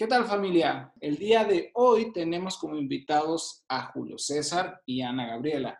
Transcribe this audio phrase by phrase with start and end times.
[0.00, 0.90] ¿Qué tal familia?
[0.98, 5.78] El día de hoy tenemos como invitados a Julio César y Ana Gabriela,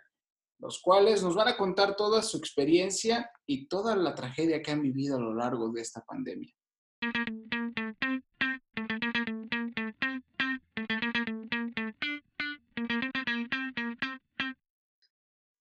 [0.59, 4.83] los cuales nos van a contar toda su experiencia y toda la tragedia que han
[4.83, 6.55] vivido a lo largo de esta pandemia.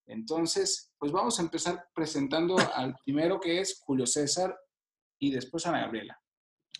[0.05, 4.53] Entonces, pues vamos a empezar presentando al primero que es Julio César
[5.17, 6.19] y después Ana Gabriela.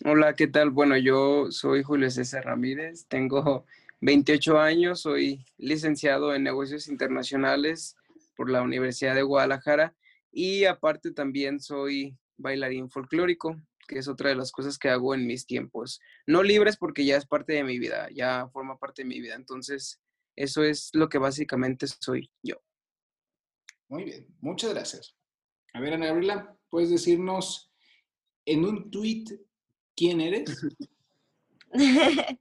[0.02, 0.70] Hola, ¿qué tal?
[0.70, 3.66] Bueno, yo soy Julio César Ramírez, tengo
[4.00, 7.96] 28 años, soy licenciado en negocios internacionales
[8.34, 9.94] por la Universidad de Guadalajara
[10.32, 15.26] y aparte también soy bailarín folclórico, que es otra de las cosas que hago en
[15.26, 16.00] mis tiempos.
[16.26, 19.34] No libres porque ya es parte de mi vida, ya forma parte de mi vida.
[19.34, 20.00] Entonces,
[20.34, 22.56] eso es lo que básicamente soy yo.
[23.88, 25.14] Muy bien, muchas gracias.
[25.74, 27.70] A ver, Ana Gabriela, ¿puedes decirnos
[28.46, 29.26] en un tweet
[30.00, 30.66] quién eres?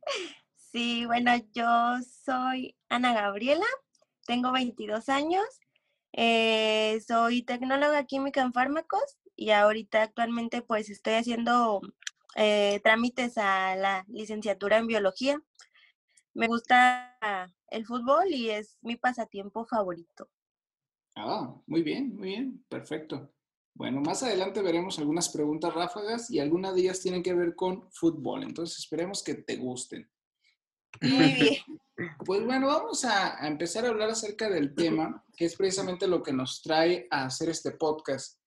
[0.72, 1.68] sí, bueno, yo
[2.24, 3.66] soy Ana Gabriela,
[4.26, 5.44] tengo 22 años,
[6.14, 11.82] eh, soy tecnóloga química en fármacos y ahorita actualmente pues estoy haciendo
[12.38, 15.42] eh, trámites a la licenciatura en biología.
[16.34, 20.30] Me gusta el fútbol y es mi pasatiempo favorito.
[21.18, 23.30] Ah, muy bien, muy bien, perfecto.
[23.80, 27.90] Bueno, más adelante veremos algunas preguntas ráfagas y algunas de ellas tienen que ver con
[27.94, 30.06] fútbol, entonces esperemos que te gusten.
[31.00, 31.80] Muy bien.
[32.26, 36.34] Pues bueno, vamos a, empezar a hablar acerca del tema, que es precisamente lo que
[36.34, 38.38] nos trae a hacer este podcast.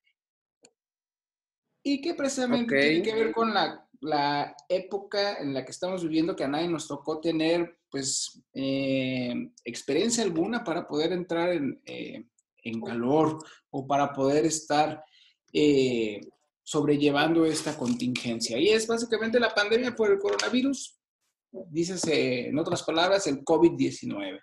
[1.83, 6.44] Y que precisamente tiene que ver con la, época en la que estamos viviendo, que
[6.44, 12.28] a nadie nos tocó tener, pues, eh, experiencia alguna para poder entrar en, eh,
[12.64, 13.39] en calor
[13.70, 15.02] o para poder estar
[15.53, 16.20] eh,
[16.62, 18.58] sobrellevando esta contingencia.
[18.58, 20.98] Y es básicamente la pandemia por el coronavirus,
[21.70, 24.41] dícese en otras palabras, el COVID-19.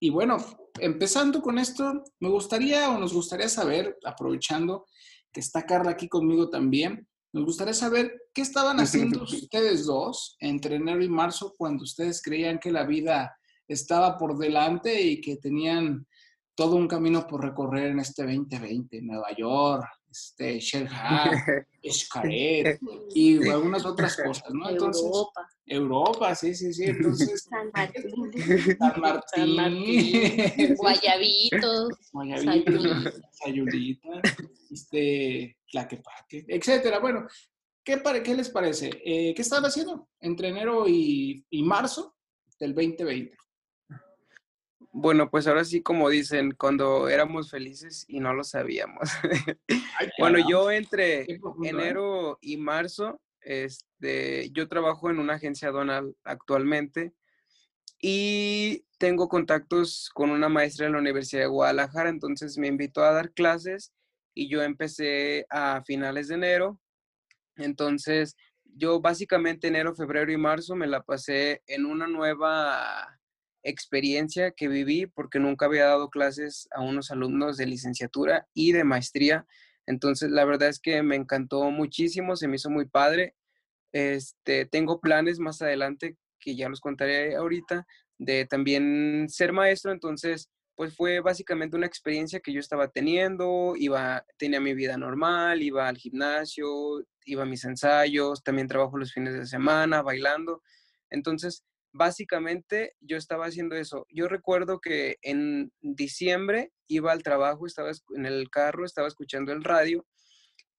[0.00, 0.36] Y bueno,
[0.80, 4.86] empezando con esto, me gustaría o nos gustaría saber, aprovechando
[5.32, 10.76] que está Carla aquí conmigo también, nos gustaría saber qué estaban haciendo ustedes dos entre
[10.76, 16.06] enero y marzo cuando ustedes creían que la vida estaba por delante y que tenían
[16.54, 21.30] todo un camino por recorrer en este 2020, Nueva York, este, Sherham,
[21.84, 22.80] Xcaret
[23.14, 24.68] y algunas otras cosas, ¿no?
[24.68, 25.48] Entonces, Europa.
[25.66, 26.84] Europa, sí, sí, sí.
[26.84, 28.76] Entonces, San Martín.
[29.34, 30.74] San Martín.
[30.76, 31.88] Guayabitos.
[32.12, 34.22] Guayabitos, Sayulita,
[34.70, 36.98] este, Tlaquepaque, etcétera.
[36.98, 37.26] Bueno,
[37.84, 38.90] ¿qué, ¿qué les parece?
[39.04, 42.16] Eh, ¿Qué estaban haciendo entre enero y, y marzo
[42.58, 43.36] del 2020?
[44.90, 49.10] Bueno, pues ahora sí, como dicen, cuando éramos felices y no lo sabíamos.
[50.18, 51.40] bueno, yo entre ¿eh?
[51.62, 57.12] enero y marzo, este, yo trabajo en una agencia aduanal actualmente
[58.00, 63.12] y tengo contactos con una maestra en la Universidad de Guadalajara, entonces me invitó a
[63.12, 63.92] dar clases
[64.34, 66.80] y yo empecé a finales de enero.
[67.56, 73.17] Entonces, yo básicamente enero, febrero y marzo me la pasé en una nueva
[73.68, 78.84] experiencia que viví porque nunca había dado clases a unos alumnos de licenciatura y de
[78.84, 79.46] maestría.
[79.86, 83.34] Entonces, la verdad es que me encantó muchísimo, se me hizo muy padre.
[83.92, 87.86] Este, tengo planes más adelante que ya los contaré ahorita
[88.18, 94.24] de también ser maestro, entonces pues fue básicamente una experiencia que yo estaba teniendo, iba
[94.36, 99.34] tenía mi vida normal, iba al gimnasio, iba a mis ensayos, también trabajo los fines
[99.34, 100.62] de semana bailando.
[101.10, 104.06] Entonces, básicamente yo estaba haciendo eso.
[104.10, 109.64] Yo recuerdo que en diciembre iba al trabajo, estaba en el carro, estaba escuchando el
[109.64, 110.06] radio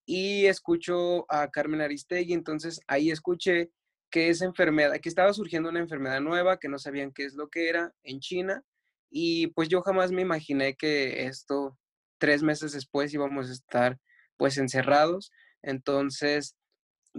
[0.06, 3.70] y escucho a Carmen Aristegui, entonces ahí escuché
[4.10, 7.48] que esa enfermedad, que estaba surgiendo una enfermedad nueva, que no sabían qué es lo
[7.48, 8.64] que era en China
[9.12, 11.78] y pues yo jamás me imaginé que esto
[12.20, 13.98] tres meses después íbamos a estar
[14.38, 15.32] pues encerrados.
[15.62, 16.56] Entonces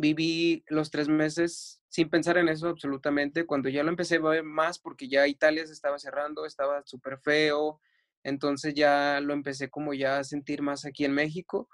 [0.00, 3.46] viví los tres meses sin pensar en eso absolutamente.
[3.46, 7.18] Cuando ya lo empecé a ver más, porque ya Italia se estaba cerrando, estaba súper
[7.18, 7.80] feo,
[8.22, 11.68] entonces ya lo empecé como ya a sentir más aquí en México.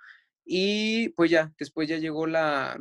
[0.45, 2.79] Y pues ya, después ya llegó la,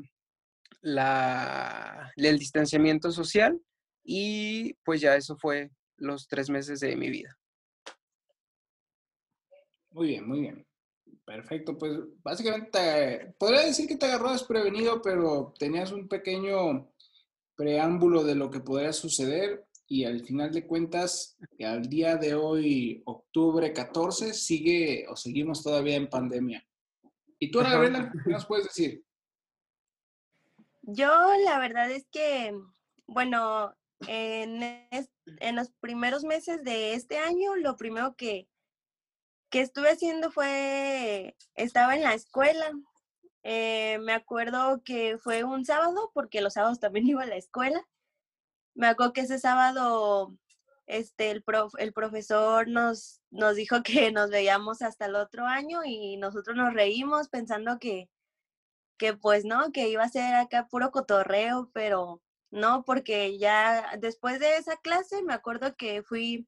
[0.81, 3.59] la, el distanciamiento social
[4.03, 7.37] y pues ya eso fue los tres meses de mi vida.
[9.91, 10.67] Muy bien, muy bien.
[11.25, 16.91] Perfecto, pues básicamente podría decir que te agarró desprevenido, pero tenías un pequeño
[17.55, 23.01] preámbulo de lo que podría suceder y al final de cuentas, al día de hoy,
[23.05, 26.65] octubre 14, sigue o seguimos todavía en pandemia.
[27.39, 29.03] ¿Y tú, Gabriela, qué nos puedes decir?
[30.83, 31.09] Yo
[31.43, 32.53] la verdad es que
[33.07, 33.75] bueno,
[34.07, 38.47] en, en los primeros meses de este año, lo primero que,
[39.55, 42.73] que estuve haciendo fue, estaba en la escuela.
[43.41, 47.81] Eh, me acuerdo que fue un sábado, porque los sábados también iba a la escuela.
[48.73, 50.37] Me acuerdo que ese sábado
[50.87, 51.41] este, el,
[51.77, 56.73] el profesor nos, nos dijo que nos veíamos hasta el otro año y nosotros nos
[56.73, 58.09] reímos pensando que,
[58.97, 62.21] que pues no, que iba a ser acá puro cotorreo, pero
[62.51, 66.45] no, porque ya después de esa clase me acuerdo que fui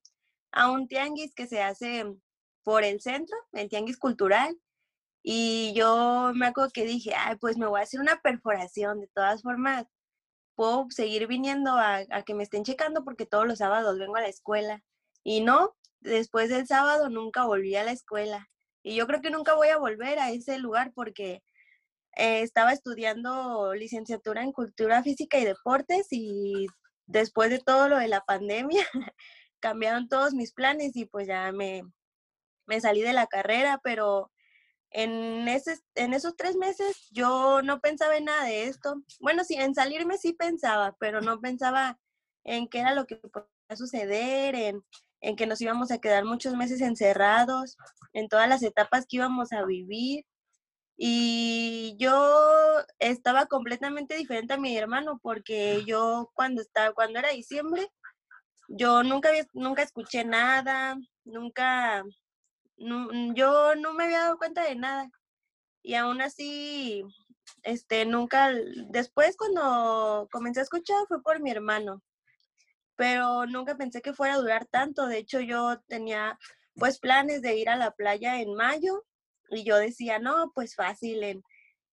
[0.52, 2.06] a un tianguis que se hace
[2.68, 4.60] por el centro, el tianguis cultural,
[5.24, 9.08] y yo me acuerdo que dije, ay, pues me voy a hacer una perforación, de
[9.08, 9.86] todas formas,
[10.54, 14.28] puedo seguir viniendo a, que me estén checando porque todos los sábados vengo a la
[14.28, 14.84] escuela.
[15.24, 18.50] Y no, después del sábado nunca volví a la escuela.
[18.84, 21.44] Y yo creo que nunca voy a volver a ese lugar porque
[22.18, 26.68] eh, estaba estudiando licenciatura en cultura física y deportes y
[27.06, 28.86] después de todo lo de la pandemia
[29.62, 31.84] cambiaron todos mis planes y pues ya me,
[32.68, 34.32] me salí de la carrera, pero
[34.92, 39.04] en, ese, en esos tres meses yo no pensaba en nada de esto.
[39.20, 42.00] Bueno, sí, en salirme sí pensaba, pero no pensaba
[42.44, 44.84] en qué era lo que podía suceder, en,
[45.22, 47.78] en que nos íbamos a quedar muchos meses encerrados,
[48.14, 50.26] en todas las etapas que íbamos a vivir.
[50.98, 52.44] Y yo
[52.98, 57.88] estaba completamente diferente a mi hermano porque yo cuando estaba, cuando era diciembre,
[58.68, 62.04] yo nunca nunca escuché nada, nunca
[62.78, 65.10] yo no me había dado cuenta de nada.
[65.84, 67.04] Y aún así,
[67.64, 68.52] este, nunca,
[68.90, 72.04] después cuando comencé a escuchar fue por mi hermano,
[72.96, 75.08] pero nunca pensé que fuera a durar tanto.
[75.08, 76.38] De hecho, yo tenía
[76.76, 79.06] pues planes de ir a la playa en mayo
[79.50, 81.44] y yo decía, no, pues fácil, en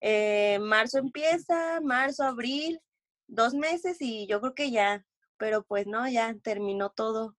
[0.01, 2.81] eh, marzo empieza, marzo, abril,
[3.27, 5.05] dos meses y yo creo que ya,
[5.39, 7.37] pero pues no, ya terminó todo,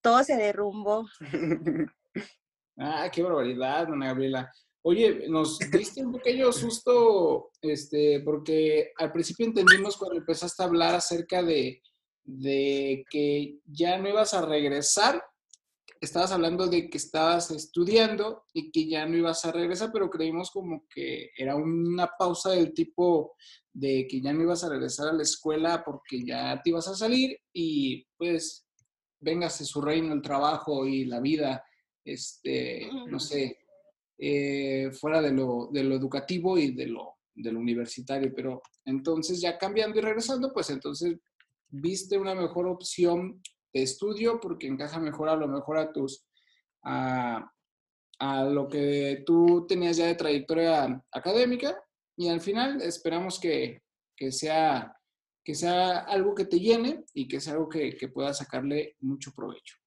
[0.00, 1.06] todo se derrumbó.
[2.78, 4.52] Ah, qué barbaridad, Ana Gabriela.
[4.84, 10.94] Oye, nos diste un pequeño susto, este, porque al principio entendimos cuando empezaste a hablar
[10.94, 11.82] acerca de,
[12.24, 15.22] de que ya no ibas a regresar
[16.02, 20.50] estabas hablando de que estabas estudiando y que ya no ibas a regresar, pero creímos
[20.50, 23.36] como que era una pausa del tipo
[23.72, 26.96] de que ya no ibas a regresar a la escuela porque ya te ibas a
[26.96, 28.66] salir y pues
[29.20, 31.64] véngase su reino, el trabajo y la vida,
[32.04, 33.58] este, no sé,
[34.18, 39.40] eh, fuera de lo, de lo, educativo y de lo, de lo universitario, pero entonces
[39.40, 41.18] ya cambiando y regresando, pues entonces
[41.68, 46.24] viste una mejor opción de estudio porque encaja mejor a lo mejor a tus,
[46.84, 47.50] a,
[48.18, 51.82] a lo que tú tenías ya de trayectoria académica
[52.16, 53.82] y al final esperamos que,
[54.14, 54.96] que, sea,
[55.42, 59.32] que sea algo que te llene y que sea algo que, que pueda sacarle mucho
[59.34, 59.81] provecho.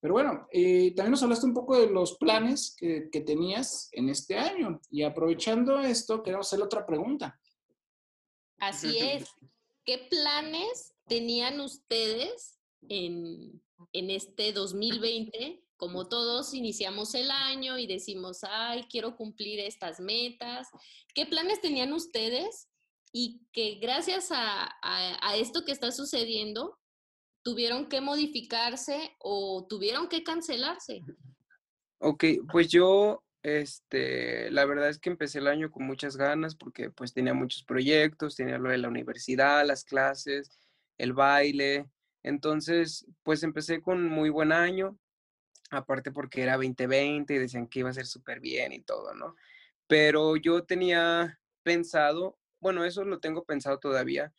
[0.00, 4.08] Pero bueno, eh, también nos hablaste un poco de los planes que, que, tenías en
[4.08, 7.38] este año y aprovechando esto, queremos hacerle otra pregunta.
[8.58, 9.28] Así es.
[9.84, 13.60] ¿Qué planes tenían ustedes en,
[13.92, 20.68] este 2020, como todos iniciamos el año y decimos, ay, quiero cumplir estas metas.
[21.14, 22.68] ¿Qué planes tenían ustedes?
[23.12, 24.70] Y que gracias a,
[25.36, 26.78] esto que está sucediendo,
[27.42, 31.02] tuvieron que modificarse o tuvieron que cancelarse.
[31.98, 36.90] Ok, pues yo, este, la verdad es que empecé el año con muchas ganas porque
[36.90, 40.50] pues tenía muchos proyectos, tenía lo de la universidad, las clases,
[40.98, 41.86] el baile,
[42.22, 44.98] entonces, pues empecé con muy buen año,
[45.70, 49.36] aparte porque era 2020 y decían que iba a ser súper bien y todo, ¿no?
[49.86, 54.32] Pero yo tenía pensado, bueno, eso lo tengo pensado todavía,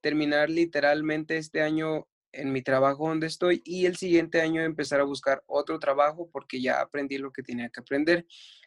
[0.00, 5.04] terminar literalmente este año en mi trabajo donde estoy y el siguiente año empezar a
[5.04, 8.26] buscar otro trabajo porque ya aprendí lo que tenía que aprender.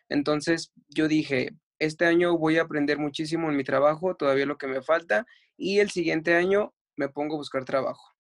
[0.09, 4.67] Entonces yo dije, este año voy a aprender muchísimo en mi trabajo, todavía lo que
[4.67, 5.25] me falta,
[5.57, 8.15] y el siguiente año me pongo a buscar trabajo.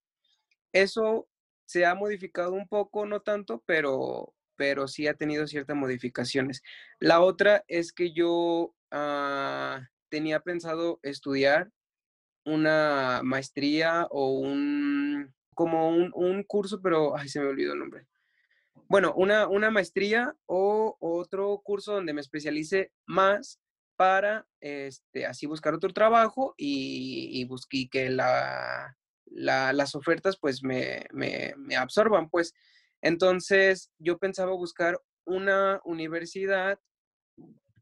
[0.73, 1.27] Eso
[1.65, 6.61] se ha modificado un poco, no tanto, pero, pero sí ha tenido ciertas modificaciones.
[6.99, 11.71] La otra es que yo ah, tenía pensado estudiar
[12.45, 15.00] una maestría o un,
[15.53, 18.07] como un, curso, pero, ay, se me olvidó el nombre.
[18.87, 23.59] Bueno, una, una maestría o otro curso donde me especialice más
[23.95, 31.05] para este, así buscar otro trabajo y, y busqué que la, las ofertas pues me,
[31.11, 32.53] me, me absorban, pues.
[33.01, 36.79] Entonces yo pensaba buscar una universidad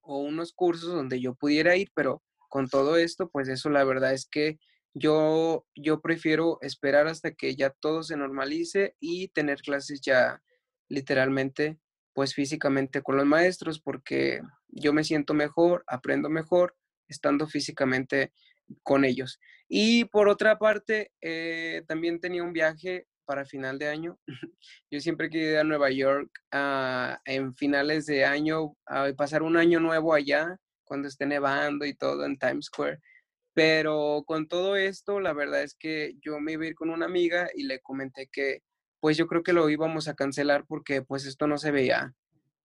[0.01, 4.13] o unos cursos donde yo pudiera ir, pero con todo esto, pues eso la verdad
[4.13, 4.59] es que
[4.93, 10.41] yo, yo prefiero esperar hasta que ya todo se normalice y tener clases ya
[10.89, 11.79] literalmente,
[12.13, 16.75] pues físicamente con los maestros, porque yo me siento mejor, aprendo mejor
[17.07, 18.31] estando físicamente
[18.83, 19.39] con ellos.
[19.67, 24.19] Y por otra parte, eh, también tenía un viaje para final de año.
[24.91, 29.57] Yo siempre quería ir a Nueva York ah, en finales de año, a pasar un
[29.57, 32.99] año nuevo allá, cuando esté nevando y todo en Times Square.
[33.59, 37.07] Pero con todo esto, la verdad es que yo me iba a ir con una
[37.07, 38.63] amiga y le comenté que
[39.01, 42.15] pues yo creo que lo íbamos a cancelar porque pues esto no se veía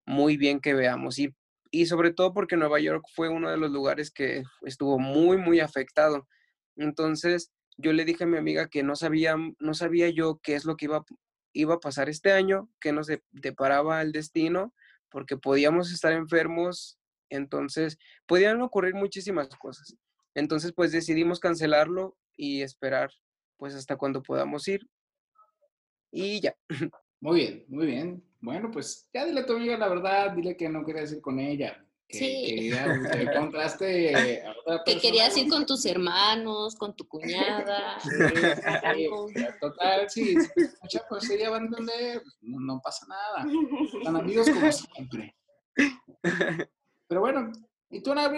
[0.06, 1.18] muy bien que veamos.
[1.18, 1.34] Y,
[1.72, 5.58] y sobre todo porque Nueva York fue uno de los lugares que estuvo muy, muy
[5.58, 6.28] afectado.
[6.76, 10.64] Entonces yo le dije a mi amiga que no sabía, no sabía yo qué es
[10.64, 11.04] lo que iba,
[11.52, 14.72] iba a pasar este año, que nos deparaba el destino,
[15.08, 19.96] porque podíamos estar enfermos, entonces podían ocurrir muchísimas cosas.
[20.34, 23.10] Entonces, pues decidimos cancelarlo y esperar
[23.56, 24.86] pues hasta cuando podamos ir.
[26.10, 26.54] Y ya.
[27.20, 28.22] Muy bien, muy bien.
[28.38, 31.40] Bueno, pues ya dile a tu amiga la verdad, dile que no querías ir con
[31.40, 31.82] ella.
[32.06, 32.70] Que, sí.
[33.12, 34.44] que encontraste
[34.84, 37.96] Que querías ir con tus hermanos, con tu cuñada.
[39.60, 40.36] total, sí.
[41.08, 43.46] pues ella va a entender, pues, no, pasa nada.
[43.96, 45.34] Están amigos como siempre.
[47.08, 47.52] Pero bueno,
[47.88, 48.28] ¿y tú, Ana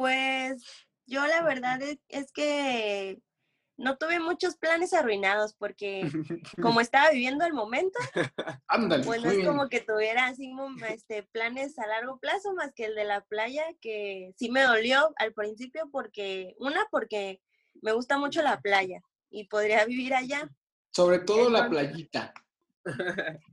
[0.00, 0.64] pues
[1.04, 1.78] yo la verdad
[2.08, 3.20] es, que
[3.76, 6.10] no tuve muchos planes arruinados porque
[6.62, 7.98] como estaba viviendo el momento,
[9.04, 10.54] pues no es como que tuviera así
[10.88, 15.12] este, planes a largo plazo más que el de la playa, que sí me dolió
[15.16, 17.42] al principio porque, una, porque
[17.82, 20.48] me gusta mucho la playa y podría vivir allá.
[20.92, 22.32] Sobre todo la playita.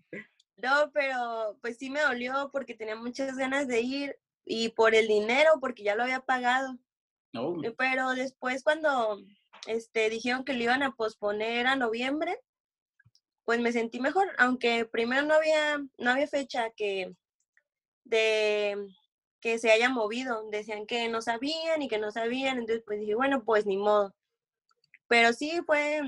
[0.60, 5.08] No, pero pues sí me dolió porque tenía muchas ganas de ir y por el
[5.08, 6.78] dinero, porque ya lo había pagado.
[7.34, 9.22] Eh, pero después cuando
[9.68, 12.40] este, dijeron que lo iban a posponer a noviembre,
[13.44, 17.14] pues me sentí mejor, aunque primero no había, no había fecha que
[18.06, 18.88] de
[19.42, 20.50] que se haya movido.
[20.50, 24.16] Decían que no sabían y que no sabían, entonces pues dije, bueno, pues ni modo.
[25.08, 26.02] Pero sí fue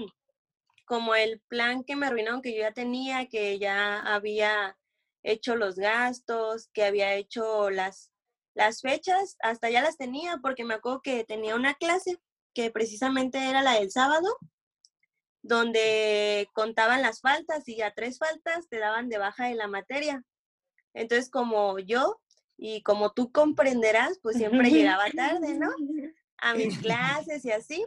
[0.86, 4.78] como el plan que me arruinaron que yo ya tenía, que ya había
[5.24, 8.12] hecho los gastos, que había hecho las
[8.60, 12.20] las fechas hasta ya las tenía porque me acuerdo que tenía una clase
[12.54, 14.28] que precisamente era la del sábado,
[15.42, 20.26] donde contaban las faltas y a tres faltas te daban de baja de la materia.
[20.94, 22.20] Entonces, como yo
[22.58, 25.70] y como tú comprenderás, pues siempre llegaba tarde, ¿no?
[26.40, 27.86] A mis clases y así.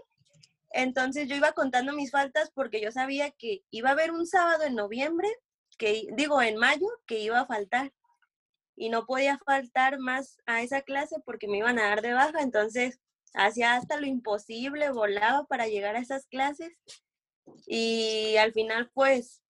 [0.71, 4.65] Entonces yo iba contando mis faltas porque yo sabía que iba a haber un sábado
[4.65, 5.29] en noviembre,
[5.77, 7.93] que digo en mayo, que iba a faltar
[8.83, 12.43] y no podía faltar más a esa clase porque me iban a dar de baja,
[12.43, 12.99] entonces
[13.33, 16.73] hacía hasta lo imposible, volaba para llegar a esas clases
[17.65, 19.41] y al final pues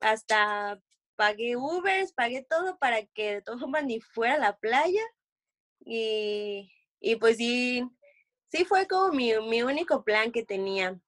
[0.00, 0.80] hasta
[1.16, 5.02] pagué Ubers, pagué todo para que de todas formas ni fuera a la playa
[5.84, 7.86] y, y pues sí,
[8.48, 10.98] sí fue como mi, mi único plan que tenía.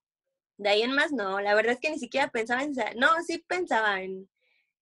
[0.59, 3.38] De ahí en más no, la verdad es que ni siquiera pensaba en, no, sí
[3.38, 4.28] pensaba en,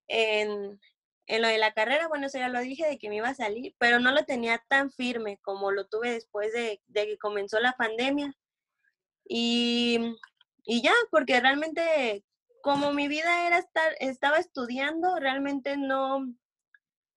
[0.08, 0.80] en,
[1.26, 3.34] en lo de la carrera, bueno, eso ya lo dije de que me iba a
[3.34, 7.72] salir, pero no lo tenía tan firme como lo tuve después de, que comenzó la
[7.72, 8.34] pandemia.
[9.26, 10.16] Y,
[10.64, 12.24] y, ya, porque realmente
[12.62, 16.26] como mi vida era estar, estaba estudiando, realmente no,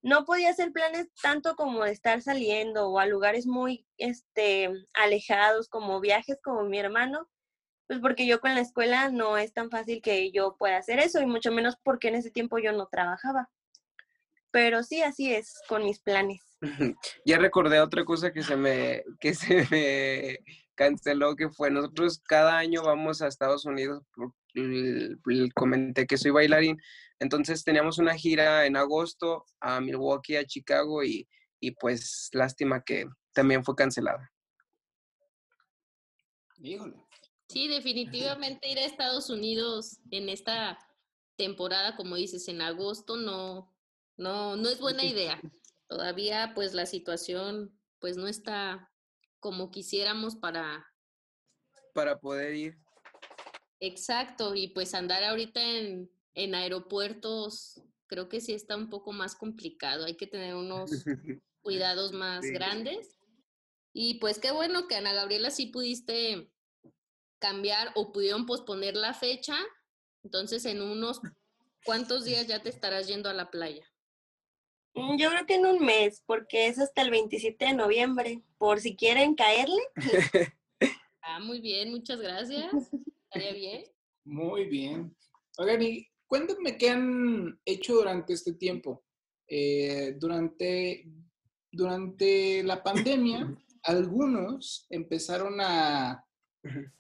[0.02, 5.68] no podía hacer planes tanto como de estar saliendo o a lugares muy este, alejados,
[5.70, 7.30] como viajes como mi hermano,
[7.88, 11.22] pues porque yo con la escuela no es tan fácil que yo pueda hacer eso
[11.22, 13.50] y mucho menos porque en ese tiempo yo no trabajaba.
[14.56, 16.40] Pero sí, así es con mis planes.
[17.26, 20.40] Ya recordé otra cosa que se me, que se me
[20.76, 24.02] canceló, que fue nosotros cada año vamos a Estados Unidos,
[25.54, 26.82] comenté que soy bailarín,
[27.20, 31.28] entonces teníamos una gira en agosto a Milwaukee, a Chicago y,
[31.60, 34.32] y pues lástima que también fue cancelada.
[37.50, 40.80] Sí, definitivamente ir a Estados Unidos en esta
[41.36, 43.75] temporada, como dices, en agosto, no,
[44.18, 45.40] no, no es buena idea.
[45.88, 48.92] Todavía pues la situación pues no está
[49.40, 50.86] como quisiéramos para...
[51.94, 52.78] Para poder ir.
[53.80, 59.36] Exacto, y pues andar ahorita en, en aeropuertos creo que sí está un poco más
[59.36, 60.06] complicado.
[60.06, 60.92] Hay que tener unos
[61.62, 63.18] cuidados más grandes.
[63.94, 66.52] Y pues qué bueno que Ana Gabriela sí pudiste
[67.40, 69.58] cambiar o pudieron posponer la fecha.
[70.24, 71.22] Entonces en unos
[71.84, 73.86] cuantos días ya te estarás yendo a la playa.
[74.96, 78.80] Mm, yo creo que en un mes, porque es hasta el 27 de noviembre, por
[78.80, 79.82] si quieren caerle.
[81.22, 82.72] ah, muy bien, muchas gracias.
[83.30, 83.84] Estaría bien.
[84.24, 85.16] Muy bien.
[85.58, 89.04] Oigan, y cuéntenme qué han hecho durante este tiempo.
[89.48, 91.06] Eh, durante,
[91.72, 96.26] durante la pandemia, algunos empezaron a,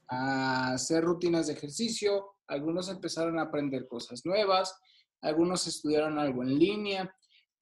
[0.09, 4.77] a hacer rutinas de ejercicio, algunos empezaron a aprender cosas nuevas,
[5.21, 7.15] algunos estudiaron algo en línea,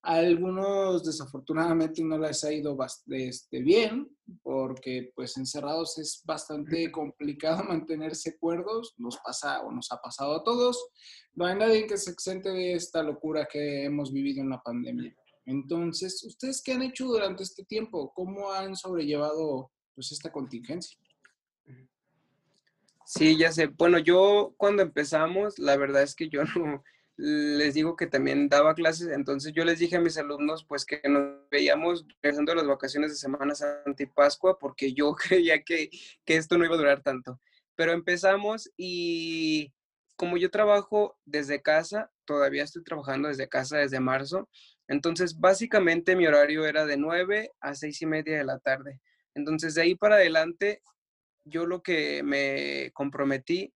[0.04, 4.10] algunos desafortunadamente no les ha ido este, bien
[4.42, 10.44] porque pues encerrados es bastante complicado mantenerse cuerdos, nos pasa o nos ha pasado a
[10.44, 10.90] todos.
[11.34, 15.16] No hay nadie que se exente de esta locura que hemos vivido en la pandemia.
[15.46, 18.12] Entonces, ¿ustedes qué han hecho durante este tiempo?
[18.14, 20.98] ¿Cómo han sobrellevado pues esta contingencia?
[23.06, 23.68] Sí, ya sé.
[23.68, 26.84] Bueno, yo cuando empezamos, la verdad es que yo no,
[27.16, 31.02] les digo que también daba clases, entonces yo les dije a mis alumnos pues que
[31.08, 35.90] nos veíamos regresando las vacaciones de Semana Santa y Pascua porque yo creía que,
[36.26, 37.40] que esto no iba a durar tanto.
[37.76, 39.74] Pero empezamos y
[40.16, 44.50] como yo trabajo desde casa, todavía estoy trabajando desde casa desde marzo,
[44.88, 49.00] entonces básicamente mi horario era de 9 a 6 y media de la tarde.
[49.36, 50.82] Entonces de ahí para adelante
[51.46, 53.74] yo lo que me comprometí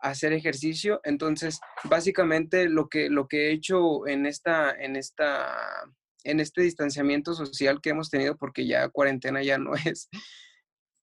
[0.00, 1.00] hacer ejercicio.
[1.04, 5.56] Entonces, básicamente lo que, lo que he hecho en esta, en esta,
[6.24, 10.08] en este distanciamiento social que hemos tenido, porque ya cuarentena ya no es,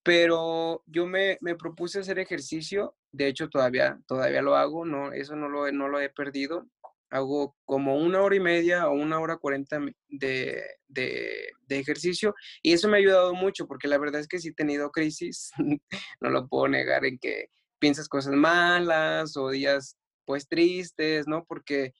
[0.02, 5.34] pero yo me, me, propuse hacer ejercicio, de hecho todavía, todavía lo hago, no, eso
[5.34, 6.68] no lo, no lo he perdido.
[7.10, 12.72] Hago como una hora y media o una hora cuarenta de, de, de, ejercicio y
[12.72, 15.50] eso me ha ayudado mucho porque la verdad es que sí he tenido crisis,
[16.20, 21.44] no lo puedo negar en que piensas cosas malas o días pues tristes, ¿no?
[21.44, 21.92] Porque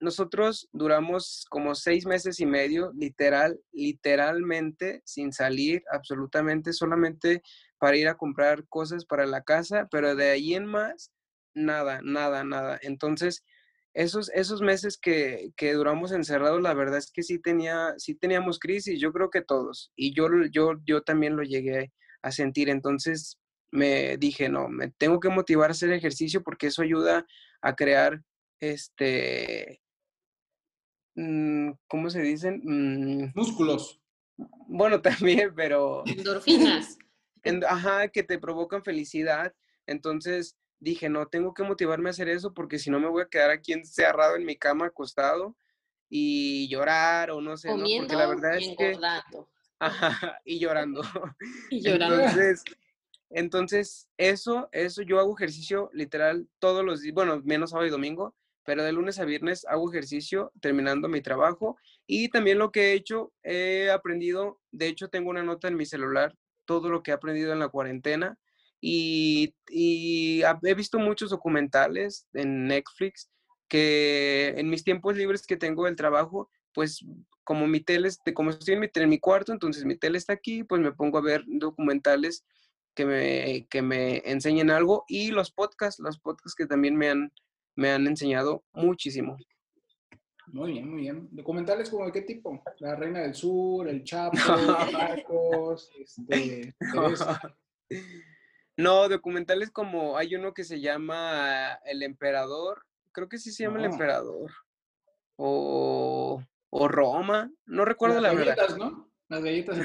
[0.00, 7.42] nosotros duramos como seis meses y medio, literal, literalmente sin salir absolutamente, solamente
[7.78, 11.12] para ir a comprar cosas para la casa, pero de ahí en más,
[11.54, 12.78] nada, nada, nada.
[12.82, 13.44] Entonces,
[13.94, 18.58] esos, esos meses que, que duramos encerrados, la verdad es que sí, tenía, sí teníamos
[18.58, 22.70] crisis, yo creo que todos, y yo, yo, yo también lo llegué a sentir.
[22.70, 23.38] Entonces,
[23.72, 27.26] me dije, no, me tengo que motivar a hacer ejercicio porque eso ayuda
[27.62, 28.22] a crear,
[28.60, 29.80] este,
[31.14, 32.60] mm, ¿cómo se dicen?
[32.62, 33.32] Mm.
[33.34, 34.00] Músculos.
[34.68, 36.04] Bueno, también, pero...
[36.06, 36.98] Endorfinas.
[37.68, 39.54] ajá, que te provocan felicidad.
[39.86, 43.28] Entonces dije, no, tengo que motivarme a hacer eso porque si no me voy a
[43.28, 45.56] quedar aquí encerrado en mi cama acostado
[46.10, 47.84] y llorar o no sé, ¿no?
[47.98, 48.98] Porque la verdad es que...
[49.78, 51.02] Ajá, y llorando.
[51.70, 52.20] Y llorando.
[52.20, 52.62] Entonces,
[53.34, 58.34] entonces, eso, eso yo hago ejercicio literal todos los días, bueno, menos sábado y domingo,
[58.64, 62.92] pero de lunes a viernes hago ejercicio terminando mi trabajo y también lo que he
[62.94, 67.14] hecho, he aprendido, de hecho tengo una nota en mi celular, todo lo que he
[67.14, 68.38] aprendido en la cuarentena
[68.80, 73.30] y, he visto muchos documentales en Netflix
[73.68, 77.04] que en mis tiempos libres que tengo del trabajo, pues
[77.44, 80.64] como mi tele, como estoy en mi, en mi cuarto, entonces mi tele está aquí,
[80.64, 82.44] pues me pongo a ver documentales
[82.94, 87.32] que me, que me enseñen algo y los podcasts, los podcasts que también me han,
[87.74, 89.36] me han enseñado muchísimo.
[90.48, 91.28] Muy bien, muy bien.
[91.30, 92.62] ¿Documentales como de qué tipo?
[92.78, 94.36] La Reina del Sur, El Chapo,
[94.92, 96.74] Marcos, este,
[98.76, 103.78] No, documentales como hay uno que se llama El Emperador, creo que sí se llama
[103.78, 104.50] El Emperador.
[105.36, 108.76] O, o Roma, no recuerdo la verdad.
[108.76, 109.11] ¿no?
[109.32, 109.78] Las galletas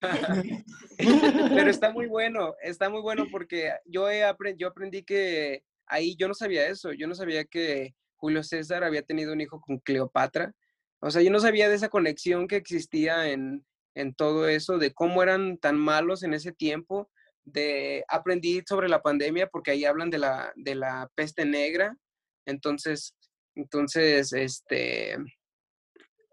[0.96, 4.24] Pero está muy bueno, está muy bueno porque yo, he
[4.56, 9.02] yo aprendí que ahí yo no sabía eso, yo no sabía que Julio César había
[9.02, 10.54] tenido un hijo con Cleopatra.
[11.00, 14.94] O sea, yo no sabía de esa conexión que existía en, en todo eso, de
[14.94, 17.10] cómo eran tan malos en ese tiempo.
[17.44, 21.94] De, aprendí sobre la pandemia porque ahí hablan de la, de la peste negra.
[22.46, 23.14] Entonces,
[23.56, 25.18] entonces, este,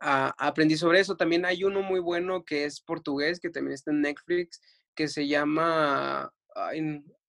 [0.03, 1.15] aprendí sobre eso.
[1.15, 4.61] También hay uno muy bueno que es portugués, que también está en Netflix,
[4.95, 6.31] que se llama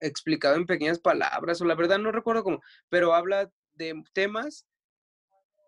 [0.01, 2.61] Explicado en pequeñas palabras, o la verdad no recuerdo cómo,
[2.91, 4.67] pero habla de temas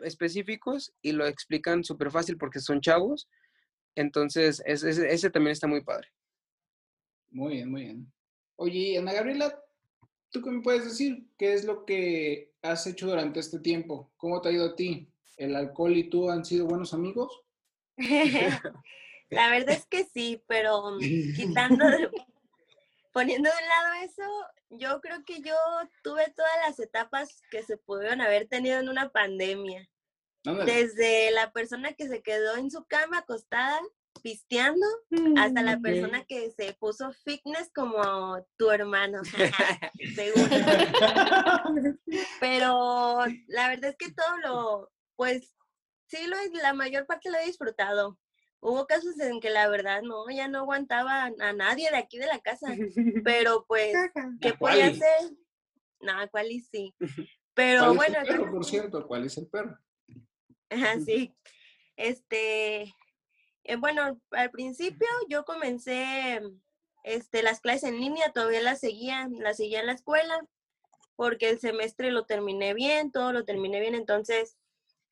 [0.01, 3.29] específicos y lo explican súper fácil porque son chavos.
[3.95, 6.09] Entonces, ese, ese también está muy padre.
[7.31, 8.12] Muy bien, muy bien.
[8.57, 9.59] Oye, Ana Gabriela,
[10.31, 11.27] ¿tú qué me puedes decir?
[11.38, 14.12] ¿Qué es lo que has hecho durante este tiempo?
[14.16, 15.11] ¿Cómo te ha ido a ti?
[15.37, 17.42] ¿El alcohol y tú han sido buenos amigos?
[19.31, 21.85] La verdad es que sí, pero mm, quitando,
[23.12, 24.22] poniendo de un lado eso,
[24.70, 25.57] yo creo que yo
[26.03, 29.88] tuve todas las etapas que se pudieron haber tenido en una pandemia.
[30.64, 33.81] Desde la persona que se quedó en su cama acostada
[34.22, 34.87] pisteando
[35.37, 39.22] hasta la persona que se puso fitness como tu hermano.
[42.40, 45.55] Pero la verdad es que todo lo, pues
[46.07, 48.19] sí, lo, la mayor parte lo he disfrutado.
[48.61, 52.27] Hubo casos en que la verdad no, ya no aguantaba a nadie de aquí de
[52.27, 52.69] la casa.
[53.25, 53.95] Pero pues,
[54.41, 55.33] ¿qué podía hacer?
[56.01, 56.95] No, cuál y sí.
[57.55, 58.19] Pero bueno.
[58.51, 59.79] por cierto, ¿cuál es el perro?
[60.71, 61.35] Ajá, sí.
[61.97, 62.95] Este,
[63.65, 66.41] eh, bueno, al principio yo comencé
[67.03, 70.47] este, las clases en línea, todavía las seguía, las seguía en la escuela,
[71.15, 74.59] porque el semestre lo terminé bien, todo lo terminé bien, entonces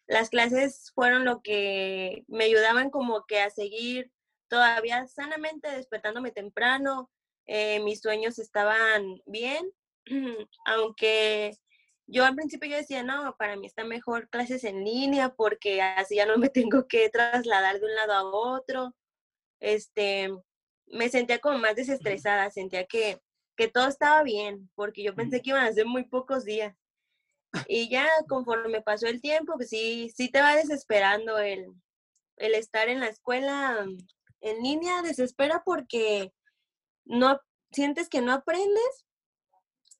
[0.07, 4.11] las clases fueron lo que me ayudaban como que a seguir
[4.49, 7.11] todavía sanamente, despertándome temprano,
[7.47, 9.71] eh, mis sueños estaban bien,
[10.67, 11.59] aunque
[12.07, 16.17] yo al principio yo decía, no, para mí está mejor clases en línea porque así
[16.17, 18.95] ya no me tengo que trasladar de un lado a otro.
[19.61, 20.31] Este,
[20.87, 23.21] me sentía como más desestresada, sentía que,
[23.57, 26.77] que todo estaba bien, porque yo pensé que iban a ser muy pocos días.
[27.69, 31.73] Y ya conforme pasó el tiempo, pues sí, sí te va desesperando el,
[32.37, 33.87] el estar en la escuela
[34.41, 36.33] en línea, desespera porque
[37.05, 37.41] no
[37.71, 39.07] sientes que no aprendes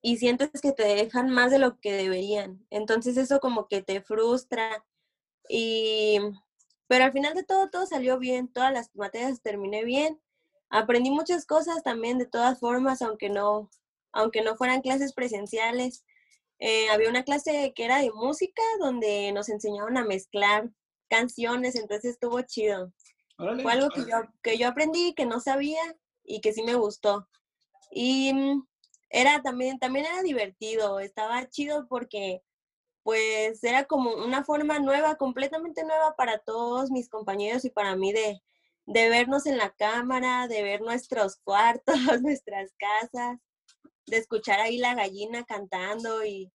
[0.03, 2.65] y sientes que te dejan más de lo que deberían.
[2.71, 4.85] Entonces eso como que te frustra.
[5.49, 6.19] Y,
[6.87, 10.21] pero al final de todo, todo salió bien, todas las materias terminé bien.
[10.69, 13.71] Aprendí muchas cosas también de todas formas, aunque no,
[14.13, 16.05] aunque no fueran clases presenciales.
[16.67, 20.71] Eh, había una clase que era de música donde nos enseñaron a mezclar
[21.11, 22.91] canciones, entonces estuvo chido.
[23.37, 25.83] Fue algo que yo, que yo aprendí, que no sabía
[26.23, 27.29] y que sí me gustó.
[27.91, 28.67] Y mm,
[29.11, 32.41] era también, también era divertido, estaba chido porque
[33.03, 38.15] pues era como una forma nueva, completamente nueva para todos mis compañeros y para mí
[38.15, 38.41] de,
[38.87, 43.39] de vernos en la cámara, de ver nuestros cuartos, nuestras casas,
[44.07, 46.51] de escuchar ahí la gallina cantando y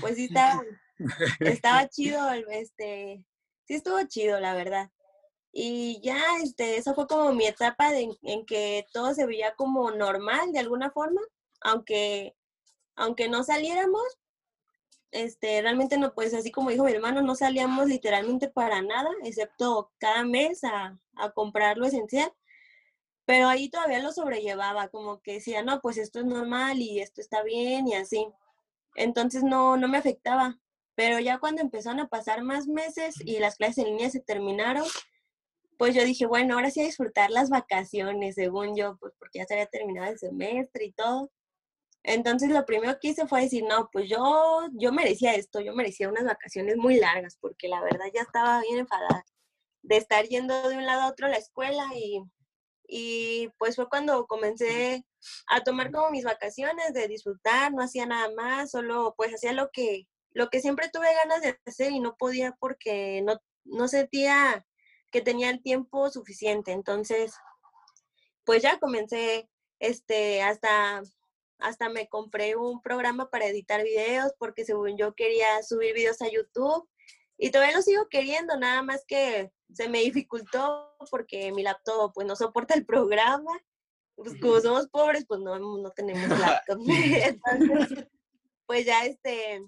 [0.00, 0.62] pues sí estaba,
[1.40, 3.24] estaba chido, este,
[3.64, 4.90] sí estuvo chido, la verdad.
[5.52, 10.52] Y ya, este, eso fue como mi etapa en que todo se veía como normal
[10.52, 11.20] de alguna forma
[11.60, 12.36] aunque,
[12.96, 14.02] aunque no saliéramos,
[15.10, 19.90] este, realmente no, pues así como dijo mi hermano, no salíamos literalmente para nada, excepto
[19.98, 22.32] cada mes a, a comprar lo esencial.
[23.28, 27.20] Pero ahí todavía lo sobrellevaba, como que decía, no, pues esto es normal y esto
[27.20, 28.26] está bien y así.
[28.94, 30.58] Entonces no, no me afectaba.
[30.94, 34.86] Pero ya cuando empezaron a pasar más meses y las clases en línea se terminaron,
[35.76, 39.44] pues yo dije, bueno, ahora sí a disfrutar las vacaciones, según yo, pues porque ya
[39.44, 41.30] se había terminado el semestre y todo.
[42.04, 46.08] Entonces lo primero que hice fue decir, no, pues yo, yo merecía esto, yo merecía
[46.08, 49.22] unas vacaciones muy largas, porque la verdad ya estaba bien enfadada
[49.82, 52.22] de estar yendo de un lado a otro a la escuela y,
[52.88, 55.04] y pues fue cuando comencé
[55.46, 59.70] a tomar como mis vacaciones, de disfrutar, no hacía nada más, solo pues hacía lo
[59.70, 64.66] que, lo que siempre tuve ganas de hacer y no podía porque no, no sentía
[65.12, 66.72] que tenía el tiempo suficiente.
[66.72, 67.34] Entonces,
[68.44, 69.48] pues ya comencé
[69.78, 71.02] este, hasta
[71.58, 76.30] hasta me compré un programa para editar videos porque según yo quería subir videos a
[76.30, 76.88] YouTube
[77.36, 82.26] y todavía lo sigo queriendo, nada más que se me dificultó porque mi laptop pues
[82.26, 83.52] no soporta el programa.
[84.14, 86.80] Pues como somos pobres, pues no, no tenemos laptop.
[86.88, 88.06] Entonces,
[88.66, 89.62] pues ya este,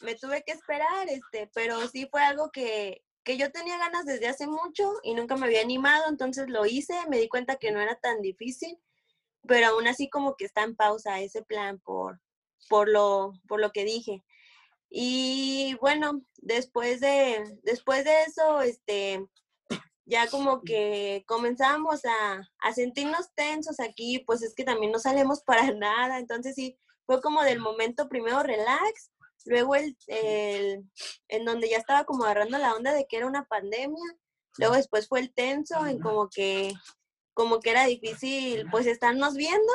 [0.00, 4.28] me tuve que esperar, este, pero sí fue algo que, que yo tenía ganas desde
[4.28, 7.80] hace mucho y nunca me había animado, entonces lo hice, me di cuenta que no
[7.80, 8.78] era tan difícil
[9.46, 12.20] pero aún así como que está en pausa ese plan por,
[12.68, 14.24] por, lo, por lo que dije.
[14.88, 19.26] Y bueno, después de, después de eso, este,
[20.06, 25.42] ya como que comenzamos a, a, sentirnos tensos aquí, pues es que también no salimos
[25.46, 29.10] para nada, entonces sí, fue como del momento primero relax,
[29.44, 30.84] luego el, el,
[31.28, 34.16] en donde ya estaba como agarrando la onda de que era una pandemia,
[34.58, 36.72] luego después fue el tenso en como que
[37.34, 39.72] como que era difícil pues estarnos viendo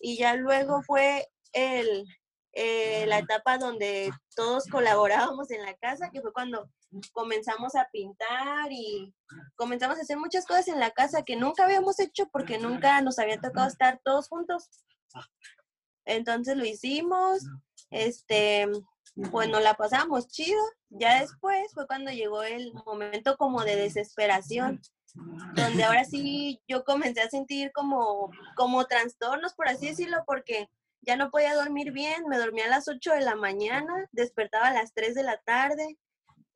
[0.00, 2.04] y ya luego fue el,
[2.52, 6.68] eh, la etapa donde todos colaborábamos en la casa, que fue cuando
[7.12, 9.14] comenzamos a pintar y
[9.56, 13.18] comenzamos a hacer muchas cosas en la casa que nunca habíamos hecho porque nunca nos
[13.18, 14.68] había tocado estar todos juntos.
[16.04, 17.44] Entonces lo hicimos,
[17.90, 18.68] este,
[19.14, 20.60] bueno, la pasamos chido.
[20.88, 24.80] Ya después fue cuando llegó el momento como de desesperación,
[25.54, 30.68] donde ahora sí yo comencé a sentir como, como trastornos, por así decirlo, porque
[31.02, 34.74] ya no podía dormir bien, me dormía a las 8 de la mañana, despertaba a
[34.74, 35.98] las 3 de la tarde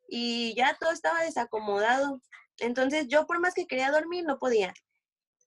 [0.09, 2.21] y ya todo estaba desacomodado.
[2.59, 4.75] Entonces yo por más que quería dormir no podía.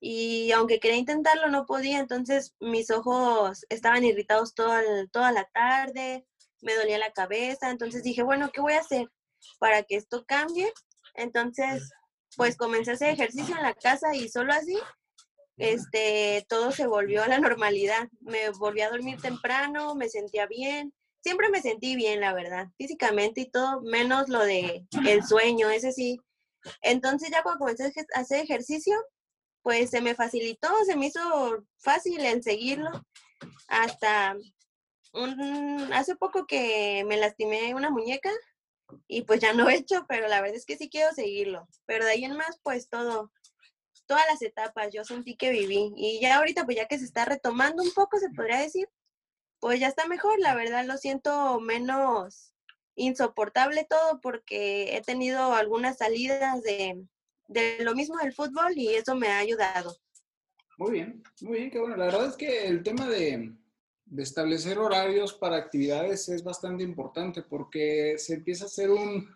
[0.00, 6.26] Y aunque quería intentarlo no podía, entonces mis ojos estaban irritados toda, toda la tarde,
[6.60, 9.08] me dolía la cabeza, entonces dije, bueno, ¿qué voy a hacer
[9.58, 10.72] para que esto cambie?
[11.14, 11.90] Entonces,
[12.36, 14.78] pues comencé a hacer ejercicio en la casa y solo así,
[15.58, 18.08] este, todo se volvió a la normalidad.
[18.20, 20.92] Me volví a dormir temprano, me sentía bien,
[21.22, 25.92] siempre me sentí bien, la verdad, físicamente y todo, menos lo de el sueño, ese
[25.92, 26.20] sí.
[26.82, 28.94] Entonces ya cuando comencé a hacer ejercicio,
[29.62, 32.90] pues se me facilitó, se me hizo fácil en seguirlo.
[33.68, 34.36] Hasta
[35.12, 38.30] un, hace poco que me lastimé una muñeca
[39.06, 41.68] y pues ya no he hecho, pero la verdad es que sí quiero seguirlo.
[41.86, 43.30] Pero de ahí en más, pues todo,
[44.08, 45.92] todas las etapas yo sentí que viví.
[45.96, 48.88] Y ya ahorita, pues ya que se está retomando un poco, se podría decir,
[49.60, 52.54] pues ya está mejor, la verdad lo siento menos
[52.96, 57.04] insoportable todo porque he tenido algunas salidas de,
[57.46, 59.96] de lo mismo del fútbol y eso me ha ayudado.
[60.78, 61.96] Muy bien, muy bien, qué bueno.
[61.96, 63.52] La verdad es que el tema de,
[64.04, 69.28] de establecer horarios para actividades es bastante importante porque se empieza a hacer un,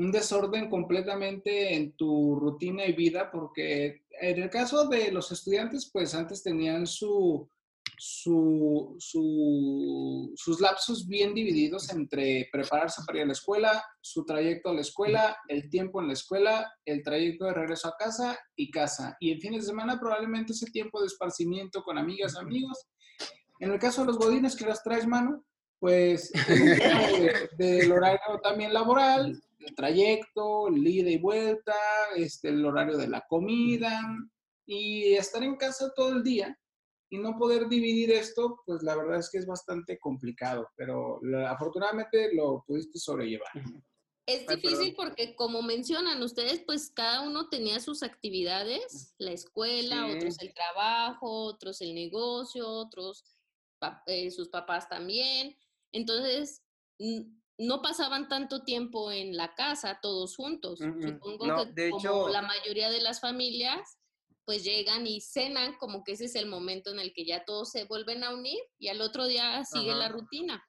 [0.00, 5.90] un, desorden completamente en tu rutina y vida porque en el caso de los estudiantes,
[5.92, 7.48] pues antes tenían su,
[7.98, 8.96] su,
[10.34, 14.80] sus lapsos bien divididos entre prepararse para ir a la escuela, su trayecto a la
[14.80, 19.16] escuela, el tiempo en la escuela, el trayecto de regreso a casa y casa.
[19.20, 22.88] Y en fines de semana probablemente ese tiempo de esparcimiento con amigas, amigos.
[23.58, 25.44] En el caso de los godines que las traes, mano,
[25.78, 26.30] pues
[27.58, 31.74] del horario también laboral, el trayecto, el ida y vuelta,
[32.16, 34.00] este, el horario de la comida
[34.66, 36.56] y estar en casa todo el día
[37.10, 42.32] y no poder dividir esto, pues la verdad es que es bastante complicado, pero afortunadamente
[42.34, 43.50] lo pudiste sobrellevar.
[44.26, 50.38] Es difícil porque como mencionan ustedes, pues cada uno tenía sus actividades, la escuela, otros
[50.40, 53.24] el trabajo, otros el negocio, otros
[54.06, 55.56] eh, sus papás también.
[55.90, 56.62] Entonces,
[57.60, 60.78] no pasaban tanto tiempo en la casa todos juntos.
[60.78, 63.98] Supongo que como la mayoría de las familias,
[64.46, 67.70] pues llegan y cenan, como que ese es el momento en el que ya todos
[67.70, 70.66] se vuelven a unir y al otro día sigue la rutina.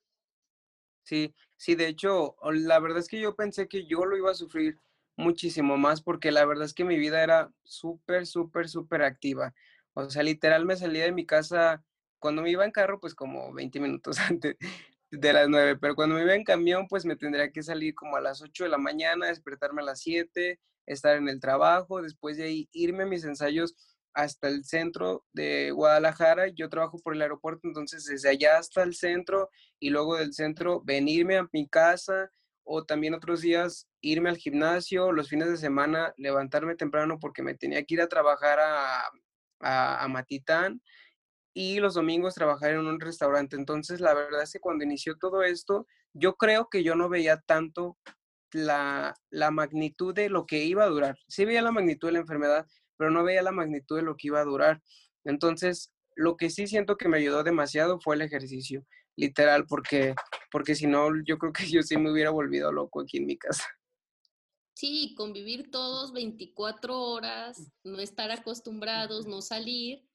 [1.03, 4.35] Sí, sí, de hecho, la verdad es que yo pensé que yo lo iba a
[4.35, 4.77] sufrir
[5.15, 9.53] muchísimo más porque la verdad es que mi vida era súper, súper, súper activa.
[9.93, 11.85] O sea, literal me salía de mi casa,
[12.19, 14.57] cuando me iba en carro, pues como 20 minutos antes
[15.11, 18.15] de las 9, pero cuando me iba en camión, pues me tendría que salir como
[18.15, 22.37] a las 8 de la mañana, despertarme a las 7, estar en el trabajo, después
[22.37, 23.75] de ahí irme a mis ensayos
[24.13, 26.47] hasta el centro de Guadalajara.
[26.47, 30.81] Yo trabajo por el aeropuerto, entonces desde allá hasta el centro y luego del centro
[30.81, 32.31] venirme a mi casa
[32.63, 37.55] o también otros días irme al gimnasio, los fines de semana levantarme temprano porque me
[37.55, 39.03] tenía que ir a trabajar a,
[39.59, 40.81] a, a Matitán
[41.53, 43.55] y los domingos trabajar en un restaurante.
[43.55, 47.41] Entonces, la verdad es que cuando inició todo esto, yo creo que yo no veía
[47.41, 47.97] tanto
[48.51, 49.15] la,
[49.51, 51.17] magnitud de lo que iba a durar.
[51.27, 52.65] Sí veía la magnitud de la enfermedad,
[52.97, 54.81] pero no veía la magnitud de lo que iba a durar.
[55.23, 58.85] Entonces, lo que sí siento que me ayudó demasiado fue el ejercicio,
[59.15, 60.15] literal, porque,
[60.51, 63.37] porque si no, yo creo que yo sí me hubiera volvido loco aquí en mi
[63.37, 63.65] casa.
[64.73, 70.10] Sí, convivir todos 24 horas, no estar acostumbrados, no salir,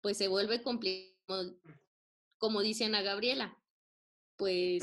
[0.00, 1.58] pues se vuelve complicado,
[2.38, 3.56] como dice Ana Gabriela.
[4.36, 4.82] Pues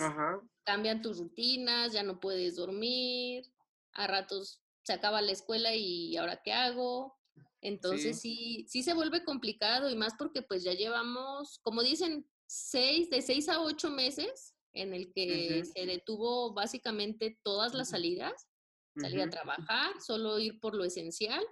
[0.66, 3.46] cambian tus rutinas, ya no puedes dormir,
[3.94, 7.18] a ratos se acaba la escuela y ahora qué hago.
[7.62, 8.66] Entonces sí.
[8.68, 13.50] sí, se vuelve complicado y más porque pues ya llevamos, como dicen, seis, de seis
[13.50, 18.48] a ocho meses en el que se detuvo básicamente todas las salidas,
[18.98, 21.44] salir a trabajar, solo ir por lo esencial.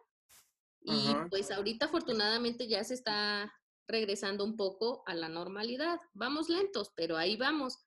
[0.86, 3.52] Y pues ahorita afortunadamente ya se está
[3.88, 6.00] regresando un poco a la normalidad.
[6.14, 7.80] Vamos lentos, pero ahí vamos.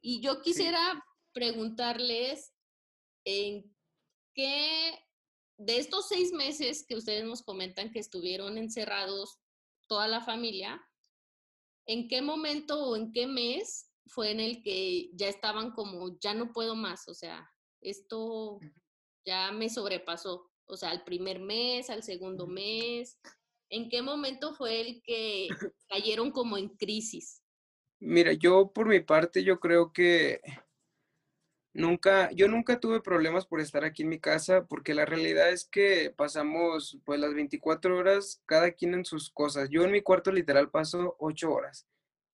[0.00, 2.52] Y yo quisiera preguntarles
[3.24, 3.74] en
[4.34, 4.98] qué,
[5.58, 9.38] de estos seis meses que ustedes nos comentan que estuvieron encerrados
[9.86, 10.82] toda la familia,
[11.86, 16.34] ¿en qué momento o en qué mes fue en el que ya estaban como, ya
[16.34, 17.08] no puedo más?
[17.08, 17.50] O sea,
[17.80, 18.60] esto
[19.24, 20.50] ya me sobrepasó.
[20.70, 23.18] O sea, al primer mes, al segundo mes.
[23.68, 25.48] ¿En qué momento fue el que
[25.88, 27.42] cayeron como en crisis?
[28.00, 30.40] Mira, yo por mi parte, yo creo que
[31.72, 35.64] nunca, yo nunca tuve problemas por estar aquí en mi casa, porque la realidad es
[35.64, 39.68] que pasamos pues las 24 horas cada quien en sus cosas.
[39.70, 41.86] Yo en mi cuarto literal paso 8 horas.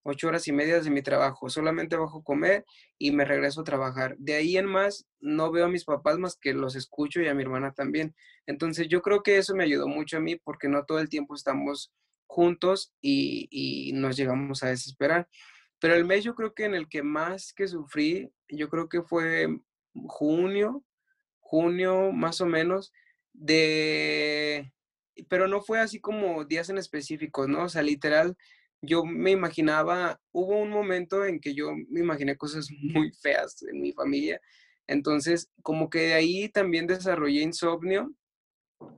[0.07, 1.49] Ocho horas y media de mi trabajo.
[1.51, 2.65] Solamente bajo comer
[2.99, 4.17] y me regreso a trabajar.
[4.19, 7.35] De ahí en más, no veo a mis papás más que los escucho y a
[7.35, 8.15] mi hermana también.
[8.47, 11.35] Entonces yo creo que eso me ayudó mucho a mí porque no todo el tiempo
[11.35, 11.93] estamos
[12.27, 15.29] juntos y, y nos llegamos a desesperar.
[15.81, 19.03] Pero el mes yo creo que en el que más que sufrí, yo creo que
[19.03, 19.49] fue
[20.07, 20.85] junio,
[21.41, 22.93] junio más o menos,
[23.33, 24.73] de,
[25.29, 27.65] pero no fue así como días en específicos, ¿no?
[27.65, 28.37] O sea, literal,
[28.87, 33.81] yo me imaginaba, hubo un momento en que yo me imaginé cosas muy feas en
[33.81, 34.41] mi familia,
[34.87, 38.15] entonces como que de ahí también desarrollé insomnio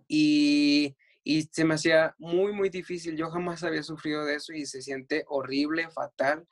[0.06, 4.66] y, y se me hacía muy, muy difícil, yo jamás había sufrido de eso y
[4.66, 6.46] se siente horrible, fatal,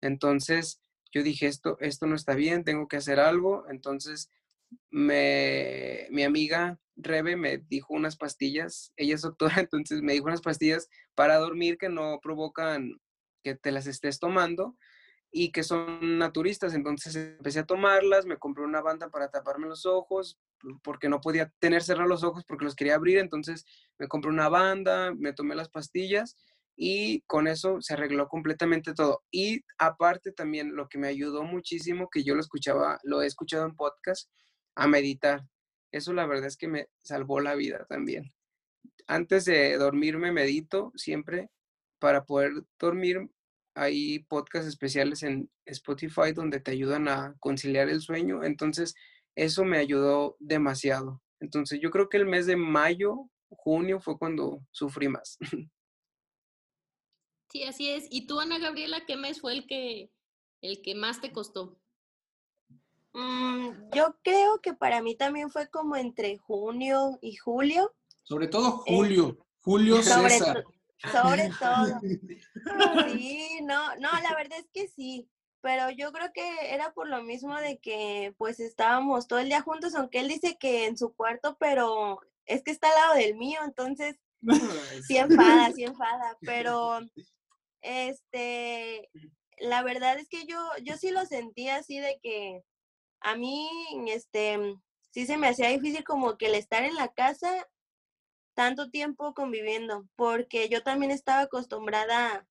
[0.00, 0.80] entonces
[1.12, 4.30] yo dije, esto, esto no está bien, tengo que hacer algo, entonces
[4.90, 10.42] me, mi amiga Rebe me dijo unas pastillas, ella es doctora, entonces me dijo unas
[10.42, 13.00] pastillas para dormir que no provocan
[13.42, 14.76] que te las estés tomando
[15.30, 19.86] y que son naturistas, entonces empecé a tomarlas, me compré una banda para taparme los
[19.86, 20.38] ojos,
[20.82, 23.64] porque no podía tener cerrados los ojos porque los quería abrir, entonces
[23.98, 26.36] me compré una banda, me tomé las pastillas
[26.76, 29.22] y con eso se arregló completamente todo.
[29.30, 33.66] Y aparte también lo que me ayudó muchísimo, que yo lo escuchaba, lo he escuchado
[33.66, 34.30] en podcast,
[34.76, 35.44] a meditar.
[35.92, 38.32] Eso la verdad es que me salvó la vida también.
[39.06, 41.50] Antes de dormir me medito siempre
[41.98, 43.30] para poder dormir.
[43.74, 48.42] Hay podcasts especiales en Spotify donde te ayudan a conciliar el sueño.
[48.44, 48.94] Entonces,
[49.36, 51.22] eso me ayudó demasiado.
[51.40, 55.38] Entonces, yo creo que el mes de mayo, junio fue cuando sufrí más.
[57.50, 58.06] Sí, así es.
[58.10, 60.10] ¿Y tú, Ana Gabriela, qué mes fue el que,
[60.60, 61.80] el que más te costó?
[63.12, 67.94] Mm, yo creo que para mí también fue como entre junio y julio.
[68.22, 70.64] Sobre todo eh, julio, julio César.
[71.12, 72.00] sobre todo.
[73.12, 75.28] Sí, no, no, la verdad es que sí,
[75.60, 79.62] pero yo creo que era por lo mismo de que pues estábamos todo el día
[79.62, 83.36] juntos, aunque él dice que en su cuarto, pero es que está al lado del
[83.36, 84.16] mío, entonces
[85.06, 87.00] sí enfada, sí enfada, pero
[87.80, 89.10] este,
[89.58, 92.62] la verdad es que yo, yo sí lo sentía así de que
[93.20, 93.68] a mí,
[94.08, 94.76] este,
[95.10, 97.66] sí se me hacía difícil como que el estar en la casa
[98.54, 102.46] tanto tiempo conviviendo, porque yo también estaba acostumbrada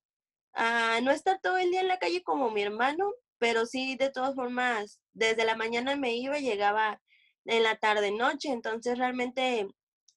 [0.54, 4.10] a no estar todo el día en la calle como mi hermano, pero sí, de
[4.10, 7.02] todas formas, desde la mañana me iba y llegaba
[7.46, 9.68] en la tarde noche, entonces realmente,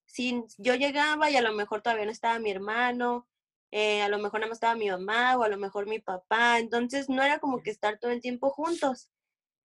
[0.07, 3.29] si yo llegaba y a lo mejor todavía no estaba mi hermano,
[3.73, 6.59] eh, a lo mejor nada más estaba mi mamá o a lo mejor mi papá,
[6.59, 9.11] entonces no era como que estar todo el tiempo juntos.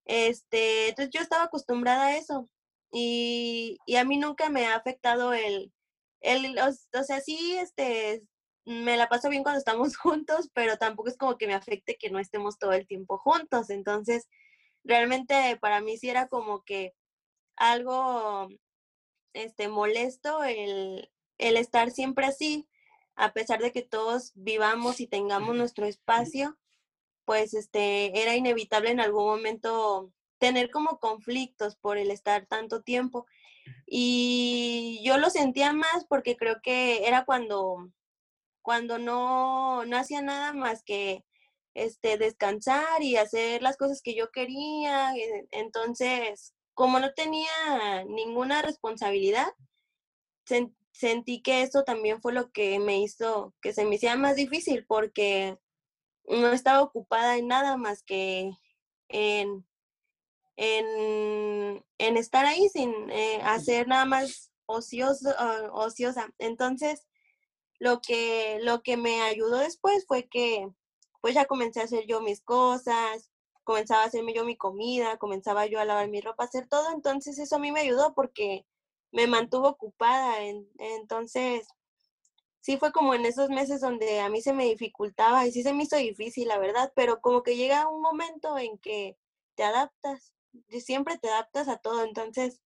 [0.06, 2.50] Este, entonces yo estaba acostumbrada a eso
[2.92, 5.74] y, y a mí nunca me ha afectado el,
[6.22, 8.24] el o, sea, sí, este,
[8.66, 12.10] me la paso bien cuando estamos juntos, pero tampoco es como que me afecte que
[12.10, 13.70] no estemos todo el tiempo juntos.
[13.70, 14.28] Entonces,
[14.84, 16.94] realmente para mí sí era como que
[17.58, 18.50] algo,
[19.34, 22.68] este, molesto el, el estar siempre así,
[23.16, 26.58] a pesar de que todos vivamos y tengamos nuestro espacio,
[27.26, 33.26] pues este, era inevitable en algún momento tener como conflictos por el estar tanto tiempo.
[33.88, 37.92] Y yo lo sentía más porque creo que era cuando,
[38.62, 41.24] cuando no, no hacía nada más que
[41.74, 45.16] este, descansar y hacer las cosas que yo quería.
[45.16, 49.48] Eh, entonces, como no tenía ninguna responsabilidad,
[50.92, 54.86] sentí que eso también fue lo que me hizo que se me hiciera más difícil
[54.86, 55.58] porque
[56.28, 58.52] no estaba ocupada en nada más que
[59.10, 59.66] en,
[60.58, 61.84] en,
[62.18, 66.34] estar ahí sin eh, hacer nada más ocioso, ah, ociosa.
[66.40, 67.08] Entonces,
[67.80, 70.68] lo que, lo que me ayudó después fue que
[71.22, 73.32] pues ya comencé a hacer yo mis cosas,
[73.64, 76.92] comenzaba a hacerme yo mi comida, comenzaba yo a lavar mi ropa, hacer todo.
[76.94, 78.66] Entonces, eso a mí me ayudó porque
[79.12, 80.38] me mantuvo ocupada.
[80.78, 81.68] entonces,
[82.66, 85.72] sí fue como en esos meses donde a mí se me dificultaba y sí se
[85.72, 89.20] me hizo difícil, la verdad, pero como que llega un momento en que
[89.54, 90.34] te adaptas,
[90.70, 92.64] siempre te adaptas a todo, entonces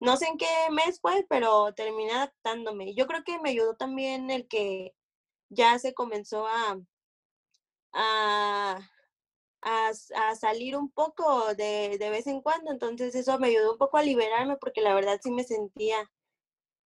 [0.00, 2.94] no sé en qué mes fue, pero terminé adaptándome.
[2.94, 4.94] Yo creo que me ayudó también el que
[5.48, 6.80] ya se comenzó a,
[7.92, 8.80] a,
[9.62, 13.96] a, salir un poco de, de vez en cuando, entonces eso me ayudó un poco
[13.98, 16.10] a liberarme porque la verdad sí me sentía,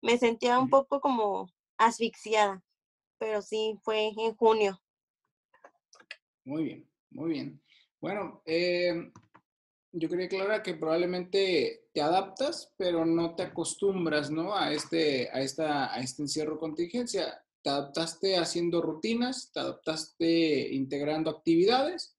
[0.00, 2.62] me sentía un poco como asfixiada,
[3.18, 4.80] pero sí fue en junio.
[6.44, 7.62] Muy bien, muy bien.
[8.00, 9.12] Bueno, eh,
[9.92, 14.54] yo creo, Clara, que probablemente te adaptas, pero no te acostumbras, ¿no?
[14.54, 17.42] A este, a esta, a este encierro contingencia.
[17.62, 22.15] te adaptaste haciendo rutinas, te adaptaste integrando actividades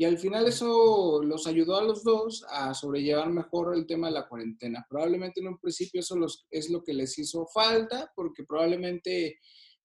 [0.00, 4.14] y al final eso los ayudó a los dos a sobrellevar mejor el tema de
[4.14, 4.86] la cuarentena.
[4.88, 6.16] Probablemente en un principio eso
[6.50, 9.38] es lo que les hizo falta, porque probablemente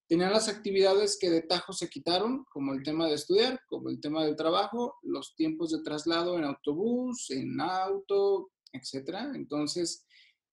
[0.08, 4.00] tenían las actividades que de tajo se quitaron, como el tema de estudiar, como el
[4.00, 9.18] tema del trabajo, los tiempos de traslado en autobús, en auto, etc.
[9.34, 10.06] Entonces,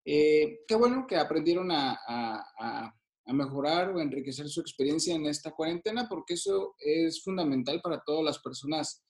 [0.03, 2.93] eh, qué bueno que aprendieron a
[3.27, 8.39] mejorar o enriquecer su experiencia en esta cuarentena, porque eso es fundamental para todas las
[8.39, 9.05] personas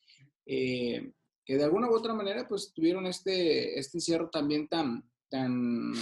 [0.45, 1.11] eh,
[1.45, 5.93] que de alguna u otra manera pues tuvieron este, este encierro también tan, tan,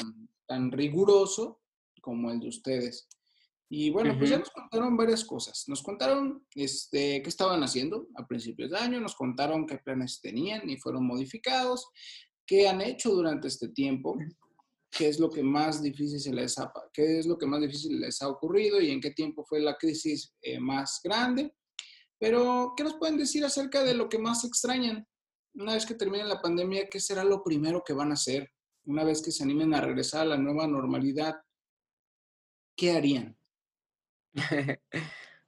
[0.46, 1.62] tan riguroso
[2.02, 3.08] como el de ustedes.
[3.74, 5.64] Y bueno, pues ya nos contaron varias cosas.
[5.68, 10.70] Nos contaron este, qué estaban haciendo a principios de año, nos contaron qué planes tenían
[10.70, 11.88] y fueron modificados,
[12.46, 14.18] qué han hecho durante este tiempo,
[14.92, 18.02] qué es lo que más difícil se les ha, qué es lo que más difícil
[18.02, 21.56] les ha ocurrido y en qué tiempo fue la crisis eh, más grande.
[22.22, 25.08] Pero, ¿qué nos pueden decir acerca de lo que más extrañan?
[25.56, 28.52] Una vez que termine la pandemia, ¿qué será lo primero que van a hacer?
[28.86, 31.42] Una vez que se animen a regresar a la nueva normalidad,
[32.76, 33.36] ¿qué harían?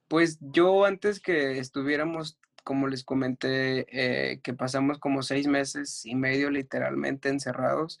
[0.08, 6.16] pues yo antes que estuviéramos, como les comenté, eh, que pasamos como seis meses y
[6.16, 8.00] medio literalmente encerrados,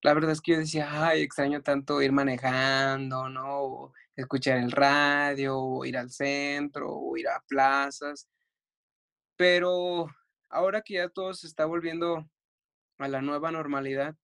[0.00, 3.92] la verdad es que yo decía, ay, extraño tanto ir manejando, ¿no?
[4.18, 8.28] Escuchar el radio, o ir al centro, o ir a plazas.
[9.36, 10.08] Pero
[10.50, 12.28] ahora que ya todo se está volviendo
[12.98, 14.16] a la nueva normalidad,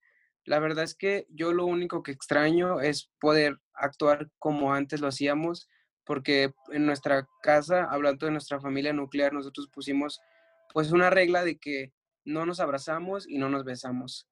[0.44, 5.06] la verdad es que yo lo único que extraño es poder actuar como antes lo
[5.06, 5.68] hacíamos,
[6.04, 10.20] porque en nuestra casa, hablando de nuestra familia nuclear, nosotros pusimos
[10.72, 11.92] pues una regla de que
[12.24, 14.26] no nos abrazamos y no nos besamos.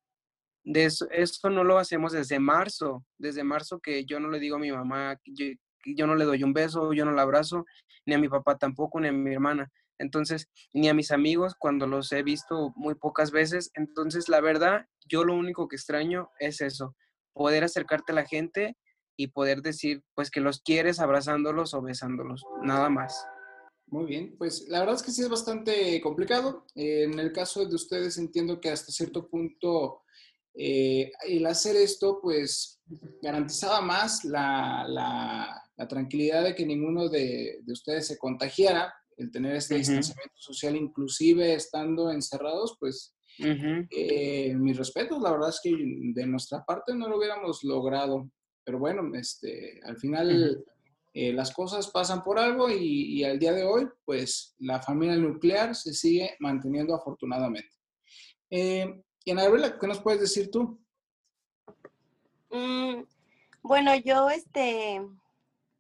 [0.65, 4.57] De eso, eso no lo hacemos desde marzo, desde marzo que yo no le digo
[4.57, 5.47] a mi mamá, yo,
[5.85, 7.65] yo no le doy un beso, yo no la abrazo,
[8.07, 9.71] ni a mi papá tampoco, ni a mi hermana.
[9.99, 13.71] Entonces, ni a mis amigos cuando los he visto muy pocas veces.
[13.75, 16.97] Entonces, la verdad, yo lo único que extraño es eso,
[17.33, 18.77] poder acercarte a la gente
[19.17, 23.27] y poder decir, pues, que los quieres abrazándolos o besándolos, nada más.
[23.87, 26.65] Muy bien, pues la verdad es que sí es bastante complicado.
[26.75, 30.02] en el caso de ustedes entiendo que hasta cierto punto
[30.55, 32.81] eh, el hacer esto, pues,
[33.23, 39.57] garantizaba más la, la, tranquilidad de que ninguno de, de, ustedes se contagiara, el tener
[39.57, 46.27] este distanciamiento social, inclusive estando encerrados, pues, eh, mis respetos, la verdad es que de
[46.27, 48.31] nuestra parte no lo hubiéramos logrado,
[48.65, 50.65] pero bueno, este, al final
[51.15, 55.17] eh, las cosas pasan por algo y, y, al día de hoy, pues, la familia
[55.17, 57.75] nuclear se sigue manteniendo afortunadamente.
[58.51, 60.79] Eh, y Ana ¿qué nos puedes decir tú?
[62.51, 63.05] Mm,
[63.63, 65.01] bueno, yo, este,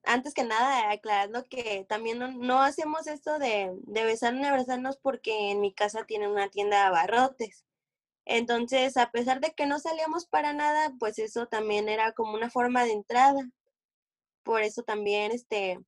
[0.04, 5.50] antes que nada, aclarando que también no, hacemos esto de, de besarnos y abrazarnos porque
[5.50, 7.64] en mi casa tienen una tienda de abarrotes.
[8.24, 12.50] Entonces, a pesar de que no salíamos para nada, pues eso también era como una
[12.50, 13.50] forma de entrada.
[14.44, 15.78] Por eso también, este,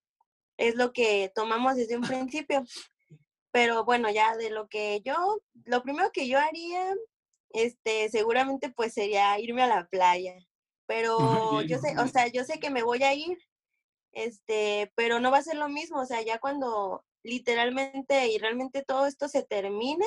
[0.57, 2.65] es lo que tomamos desde un principio.
[3.53, 6.95] Pero bueno, ya de lo que yo, lo primero que yo haría
[7.55, 10.37] este, seguramente pues sería irme a la playa.
[10.87, 13.39] Pero yo sé, o sea, yo sé que me voy a ir,
[14.13, 18.85] este, pero no va a ser lo mismo, o sea, ya cuando literalmente y realmente
[18.85, 20.05] todo esto se termine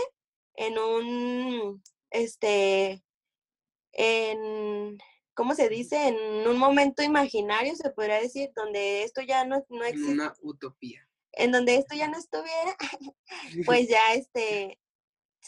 [0.53, 3.03] en un, este,
[3.91, 4.99] en,
[5.33, 6.09] ¿cómo se dice?
[6.09, 10.13] En un momento imaginario, se podría decir, donde esto ya no, no existe.
[10.13, 11.09] Una utopía.
[11.31, 12.77] En donde esto ya no estuviera,
[13.65, 14.79] pues ya, este,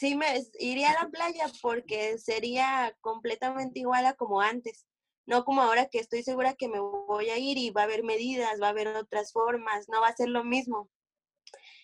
[0.00, 4.86] sí me iría a la playa porque sería completamente igual a como antes.
[5.26, 8.02] No como ahora que estoy segura que me voy a ir y va a haber
[8.02, 10.88] medidas, va a haber otras formas, no va a ser lo mismo.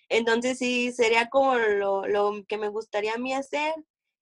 [0.08, 3.74] Entonces sí, sería como lo, lo que me gustaría a mí hacer,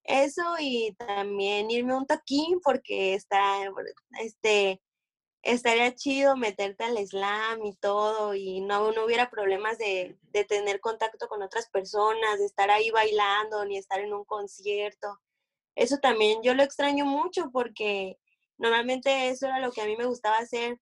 [0.02, 3.60] eso y también irme a un taquín porque está,
[4.20, 4.82] este,
[5.44, 10.80] estaría chido meterte al slam y todo y no, no hubiera problemas de, de, tener
[10.80, 15.20] contacto con otras personas, de estar ahí bailando ni estar en un concierto.
[15.74, 18.18] Eso también yo lo extraño mucho porque
[18.56, 20.80] normalmente eso era lo que a mí me gustaba hacer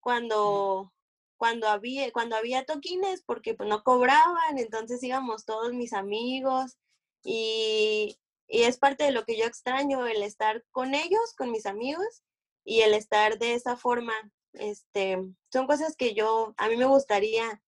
[0.00, 0.92] cuando,
[1.36, 6.78] cuando, había, cuando había toquines porque pues no cobraban, entonces íbamos todos mis amigos
[7.22, 11.66] y, y es parte de lo que yo extraño, el estar con ellos, con mis
[11.66, 12.22] amigos
[12.64, 14.12] y el estar de esa forma,
[14.52, 15.18] este,
[15.52, 17.62] son cosas que yo, a mí me gustaría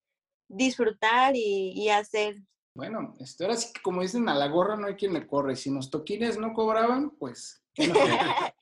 [0.49, 2.37] disfrutar y, hacer.
[2.75, 5.57] Bueno, este, ahora sí que como dicen, a la gorra no hay quien le corre.
[5.57, 7.63] Si los toquines no cobraban, pues...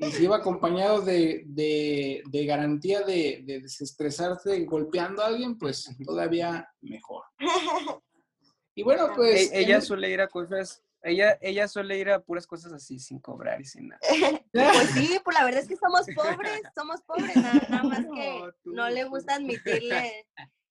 [0.00, 6.68] Y si iba acompañado de, de, garantía de, de, desestresarse golpeando a alguien, pues todavía
[6.80, 7.24] mejor.
[8.76, 9.50] Y bueno, pues...
[9.50, 13.18] E, ella suele ir a cosas ella, ella suele ir a puras cosas así, sin
[13.20, 14.00] cobrar y sin nada.
[14.52, 18.88] pues sí, pues la verdad es que somos pobres, somos pobres, nada, más que no,
[18.88, 20.26] le gusta admitirle,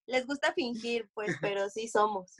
[0.05, 2.35] les gusta fingir, pues, pero sí somos.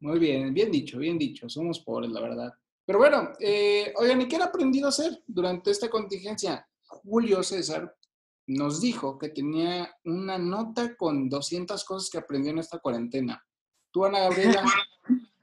[0.00, 2.52] Muy bien, bien dicho, bien dicho, somos pobres, la verdad.
[2.84, 6.66] Pero bueno, eh, oigan, ¿y qué han aprendido a hacer durante esta contingencia?
[6.82, 7.94] Julio César
[8.46, 13.44] nos dijo que tenía una nota con 200 cosas que aprendió en esta cuarentena.
[13.90, 14.64] Tú, Ana Gabriela,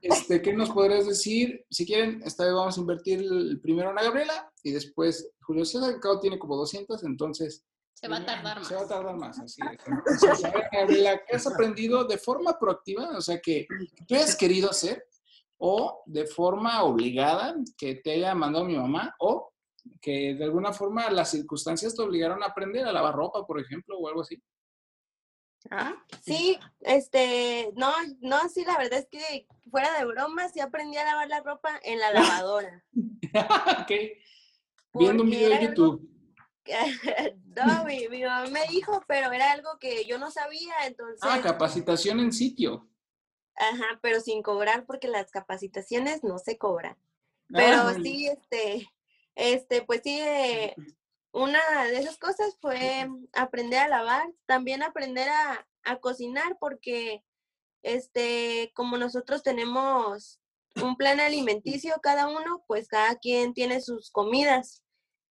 [0.01, 1.65] este, ¿qué nos podrías decir?
[1.69, 5.99] Si quieren, esta vez vamos a invertir el primero Ana Gabriela y después Julio César,
[5.99, 7.63] que tiene como 200, entonces...
[7.93, 8.67] Se va a tardar más.
[8.67, 10.41] Se va a tardar más, así es.
[10.71, 13.17] Gabriela, ¿qué has aprendido de forma proactiva?
[13.17, 13.67] O sea, que
[14.07, 15.03] tú has querido hacer
[15.57, 19.51] o de forma obligada, que te haya mandado mi mamá, o
[20.01, 23.97] que de alguna forma las circunstancias te obligaron a aprender a lavar ropa, por ejemplo,
[23.97, 24.41] o algo así.
[25.69, 30.97] Ah, sí, este, no, no, sí, la verdad es que fuera de broma, sí aprendí
[30.97, 32.11] a lavar la ropa en la
[32.41, 32.83] lavadora.
[33.81, 33.91] ok.
[34.93, 36.09] Viendo un video de YouTube.
[37.55, 41.19] no, mi, mi, mamá me dijo, pero era algo que yo no sabía, entonces.
[41.21, 42.89] Ah, capacitación en sitio.
[43.55, 46.97] Ajá, pero sin cobrar porque las capacitaciones no se cobran.
[47.49, 48.87] Pero sí, este,
[49.35, 50.75] este, pues sí, eh,
[51.37, 55.65] una de esas cosas fue aprender a lavar, también aprender a,
[56.01, 57.23] cocinar, porque
[57.81, 60.41] este, como nosotros tenemos
[60.83, 64.83] un plan alimenticio cada uno, pues cada quien tiene sus comidas.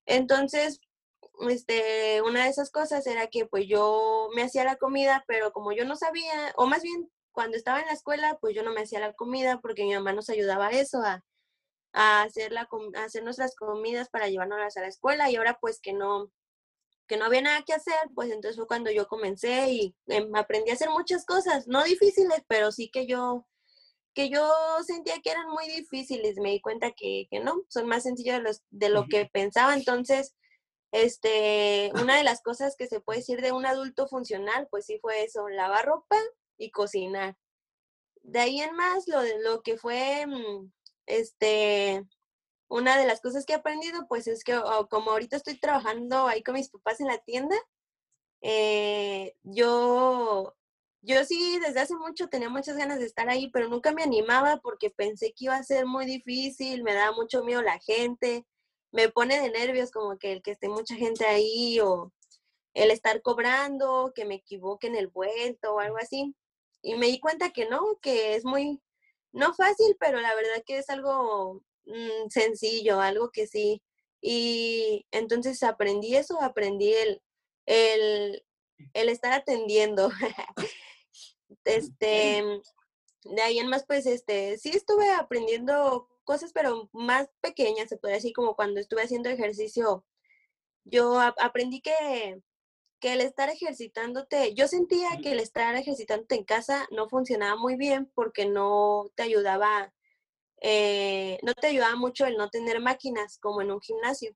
[0.06, 0.80] Entonces,
[1.50, 5.72] este, una de esas cosas era que pues yo me hacía la comida, pero como
[5.72, 8.80] yo no sabía, o más bien cuando estaba en la escuela, pues yo no me
[8.80, 11.22] hacía la comida porque mi mamá nos ayudaba a eso, a,
[11.96, 12.68] a hacer, la,
[13.02, 16.30] hacer nuestras comidas para llevarnos a la escuela y ahora pues que no,
[17.08, 20.70] que no había nada que hacer, pues entonces fue cuando yo comencé y em, aprendí
[20.70, 23.46] a hacer muchas cosas, no difíciles, pero sí que yo,
[24.12, 24.46] que yo
[24.86, 28.42] sentía que eran muy difíciles, me di cuenta que, que no, son más sencillos de,
[28.42, 30.34] los, de lo que pensaba, entonces,
[30.92, 34.98] este, una de las cosas que se puede decir de un adulto funcional, pues sí
[35.00, 36.16] fue eso, lavar ropa
[36.58, 37.36] y cocinar.
[38.22, 40.72] De ahí en más, lo, lo que fue mm,
[41.06, 42.04] este,
[42.68, 46.42] una de las cosas que he aprendido, pues es que como ahorita estoy trabajando ahí
[46.42, 47.56] con mis papás en la tienda,
[48.42, 50.54] eh, yo,
[51.02, 54.58] yo sí desde hace mucho tenía muchas ganas de estar ahí, pero nunca me animaba
[54.58, 58.44] porque pensé que iba a ser muy difícil, me daba mucho miedo la gente,
[58.92, 62.12] me pone de nervios como que el que esté mucha gente ahí o
[62.74, 66.34] el estar cobrando, que me equivoque en el vuelto o algo así.
[66.82, 68.80] Y me di cuenta que no, que es muy,
[69.32, 73.82] no fácil, pero la verdad que es algo mm, sencillo, algo que sí.
[74.20, 77.22] Y entonces aprendí eso, aprendí el,
[77.66, 78.44] el,
[78.94, 80.10] el estar atendiendo.
[81.64, 82.44] este,
[83.24, 88.14] de ahí en más, pues, este, sí estuve aprendiendo cosas, pero más pequeñas, se puede
[88.14, 90.04] decir, como cuando estuve haciendo ejercicio.
[90.84, 92.40] Yo aprendí que
[93.00, 97.76] que el estar ejercitándote, yo sentía que el estar ejercitándote en casa no funcionaba muy
[97.76, 99.92] bien porque no te ayudaba,
[100.62, 104.34] eh, no te ayudaba mucho el no tener máquinas como en un gimnasio.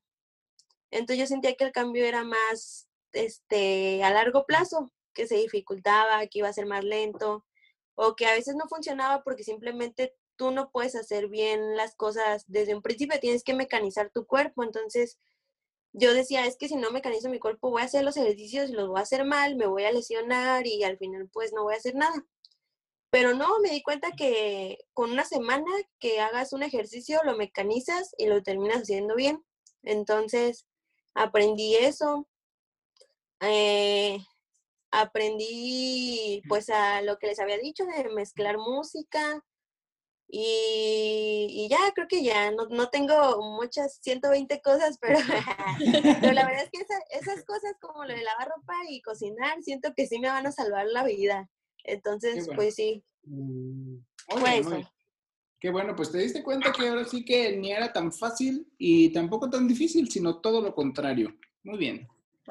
[0.91, 6.25] Entonces yo sentía que el cambio era más este, a largo plazo, que se dificultaba,
[6.27, 7.45] que iba a ser más lento,
[7.95, 12.45] o que a veces no funcionaba porque simplemente tú no puedes hacer bien las cosas
[12.47, 15.17] desde un principio, tienes que mecanizar tu cuerpo, entonces
[15.93, 18.73] yo decía, es que si no mecanizo mi cuerpo, voy a hacer los ejercicios y
[18.73, 21.73] los voy a hacer mal, me voy a lesionar y al final pues no voy
[21.73, 22.25] a hacer nada.
[23.09, 25.69] Pero no, me di cuenta que con una semana
[25.99, 29.43] que hagas un ejercicio, lo mecanizas y lo terminas haciendo bien.
[29.83, 30.65] Entonces,
[31.13, 32.27] aprendí eso.
[33.41, 34.17] Eh,
[34.91, 39.43] aprendí pues a lo que les había dicho de mezclar música,
[40.33, 45.19] y, ya, creo que ya, no, no, tengo muchas 120 cosas, pero,
[46.21, 46.85] pero la verdad es que
[47.19, 50.51] esas cosas como lo de lavar ropa y cocinar, siento que sí me van a
[50.51, 51.49] salvar la vida.
[51.83, 53.03] Entonces, pues sí.
[53.23, 53.97] Mm,
[55.59, 59.11] Qué bueno, pues te diste cuenta que ahora sí que ni era tan fácil y
[59.11, 61.35] tampoco tan difícil, sino todo lo contrario.
[61.63, 62.07] Muy bien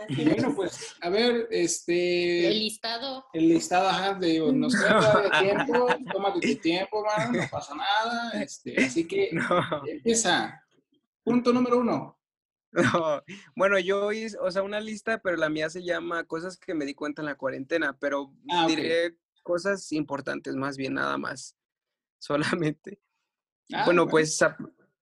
[0.08, 2.48] bueno, pues, a ver, este...
[2.48, 3.26] El listado.
[3.32, 8.42] El listado, ajá, de, nos queda de tiempo, tómate tu tiempo, man, no pasa nada,
[8.42, 9.30] este, así que
[9.86, 10.62] empieza.
[11.22, 12.16] Punto número uno.
[13.56, 16.84] Bueno, yo hice, o sea, una lista, pero la mía se llama Cosas que me
[16.84, 21.56] di cuenta en la cuarentena, pero ah, diré cosas importantes, más bien nada más,
[22.18, 23.00] solamente.
[23.72, 24.38] Ah, bueno, pues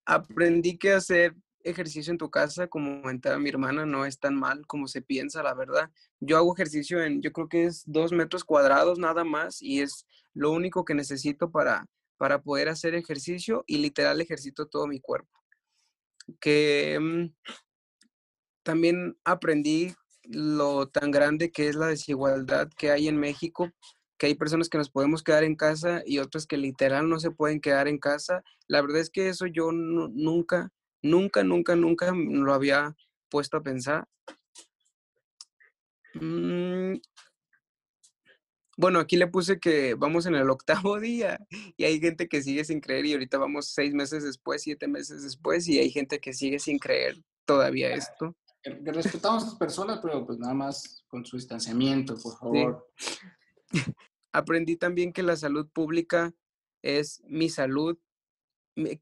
[0.05, 1.35] aprendí que hacer
[1.65, 5.43] ejercicio en tu casa, como comentaba mi hermana, no es tan mal como se piensa,
[5.43, 5.91] la verdad.
[6.21, 10.07] Yo hago ejercicio en, yo creo que es dos metros cuadrados nada más y es
[10.35, 11.87] lo único que necesito para,
[12.17, 15.31] para poder hacer ejercicio y literal ejercito todo mi cuerpo.
[16.41, 17.35] Que mm,
[18.63, 19.95] también aprendí
[20.25, 23.71] lo tan grande que es la desigualdad que hay en México,
[24.19, 27.31] que hay personas que nos podemos quedar en casa y otras que literal no se
[27.31, 28.43] pueden quedar en casa.
[28.67, 30.71] La verdad es que eso yo nunca,
[31.03, 32.97] nunca, nunca, nunca lo había
[33.29, 34.09] puesto a pensar.
[36.15, 36.95] Mm.
[38.77, 41.41] Bueno, aquí le puse que vamos en el octavo día
[41.77, 45.23] y hay gente que sigue sin creer y ahorita vamos seis meses después, siete meses
[45.23, 50.01] después y hay gente que sigue sin creer todavía esto que, respetamos a las personas,
[50.03, 52.93] pero pues nada más con su distanciamiento, por favor.
[54.33, 56.35] Aprendí también que la salud pública
[56.83, 57.99] es mi salud,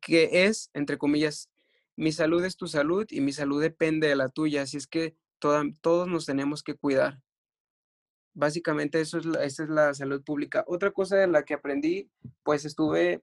[0.00, 1.50] que es, entre comillas,
[1.96, 5.16] mi salud es tu salud y mi salud depende de la tuya, así es que
[5.38, 7.20] todos nos tenemos que cuidar.
[8.34, 10.64] Básicamente eso es esa es la salud pública.
[10.66, 12.10] Otra cosa de la que aprendí,
[12.42, 13.22] pues estuve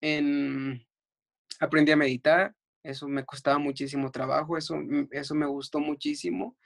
[0.00, 0.86] en,
[1.60, 6.56] aprendí a meditar, eso me costaba muchísimo trabajo, eso, mm, eso me gustó muchísimo.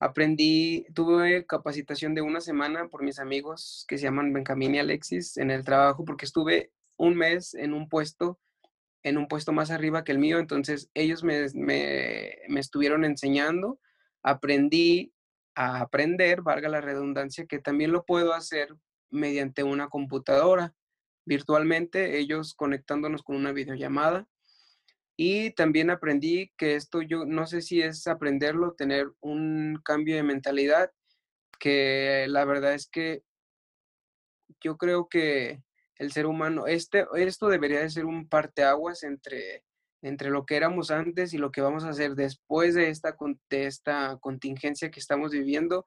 [0.00, 5.36] Aprendí, tuve capacitación de una semana por mis amigos que se llaman Benjamín y Alexis
[5.36, 8.38] en el trabajo, porque estuve un mes en un puesto,
[9.04, 13.78] en un puesto más arriba que el mío, entonces ellos me, me, me estuvieron enseñando,
[14.22, 15.12] aprendí
[15.54, 18.74] a aprender, valga la redundancia, que también lo puedo hacer
[19.10, 20.74] mediante una computadora
[21.26, 24.26] virtualmente, ellos conectándonos con una videollamada
[25.16, 30.24] y también aprendí que esto yo no sé si es aprenderlo, tener un cambio de
[30.24, 30.90] mentalidad,
[31.60, 33.22] que la verdad es que
[34.60, 35.62] yo creo que
[35.98, 39.62] el ser humano, este, esto debería de ser un parteaguas entre,
[40.02, 43.16] entre lo que éramos antes y lo que vamos a hacer después de esta,
[43.50, 45.86] de esta contingencia que estamos viviendo,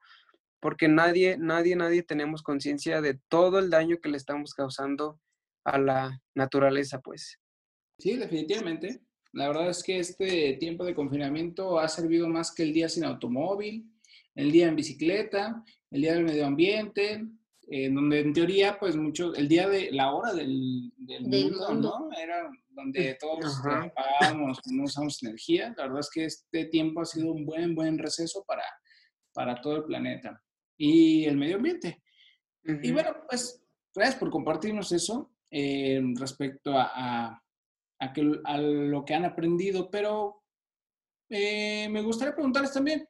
[0.60, 5.20] porque nadie, nadie, nadie tenemos conciencia de todo el daño que le estamos causando
[5.64, 7.38] a la naturaleza, pues.
[7.98, 9.00] Sí, definitivamente.
[9.32, 13.04] La verdad es que este tiempo de confinamiento ha servido más que el día sin
[13.04, 13.92] automóvil,
[14.34, 17.26] el día en bicicleta, el día del medio ambiente,
[17.70, 22.08] en donde en teoría, pues mucho, el día de la hora del, mundo, ¿no?
[22.18, 25.74] Era donde todos trabajábamos, no usamos energía.
[25.76, 28.64] La verdad es que este tiempo ha sido un buen, buen receso para,
[29.32, 30.42] para todo el planeta
[30.76, 32.02] y el medio ambiente.
[32.64, 33.62] Y bueno, pues
[33.94, 37.42] gracias por compartirnos eso eh, respecto a
[37.98, 40.42] a, que, a lo que han aprendido, pero
[41.28, 43.08] eh, me gustaría preguntarles también,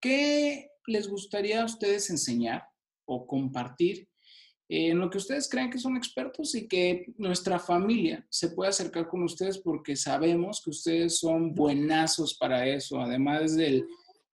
[0.00, 2.64] ¿qué les gustaría a ustedes enseñar
[3.06, 4.08] o compartir
[4.68, 9.08] en lo que ustedes creen que son expertos y que nuestra familia se pueda acercar
[9.08, 13.86] con ustedes porque sabemos que ustedes son buenazos para eso, además del,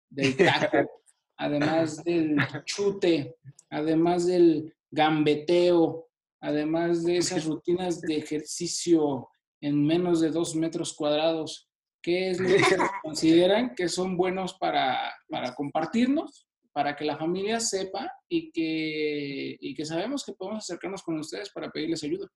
[0.10, 0.90] del taco,
[1.38, 3.36] además del chute,
[3.72, 6.08] además del gambeteo,
[6.42, 9.30] además de esas rutinas de ejercicio
[9.62, 11.70] en menos de dos metros cuadrados.
[12.02, 12.64] ¿Qué es lo que
[13.04, 19.76] consideran que son buenos para, para, compartirnos, para que la familia sepa y que, y
[19.76, 22.28] que sabemos que podemos acercarnos con ustedes para pedirles ayuda?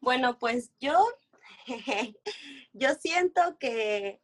[0.00, 1.06] Bueno, pues yo,
[2.72, 4.20] yo siento que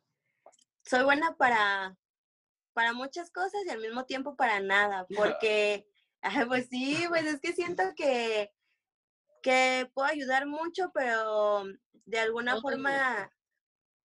[0.85, 1.97] soy buena para,
[2.73, 5.87] para muchas cosas y al mismo tiempo para nada, porque,
[6.49, 8.51] pues sí, pues es que siento que,
[9.43, 11.65] que puedo ayudar mucho, pero
[12.05, 13.31] de alguna forma,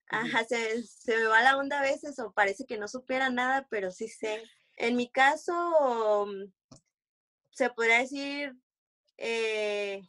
[0.07, 3.67] ajá, se, se, me va la onda a veces o parece que no supiera nada,
[3.69, 4.43] pero sí sé.
[4.77, 6.51] En mi caso, mm,
[7.51, 8.53] se podría decir,
[9.17, 10.01] eh,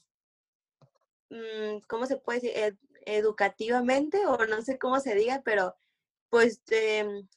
[1.31, 2.79] mm, ¿cómo se puede decir?
[3.07, 5.77] educativamente o no sé cómo se diga, pero
[6.29, 7.29] pues em,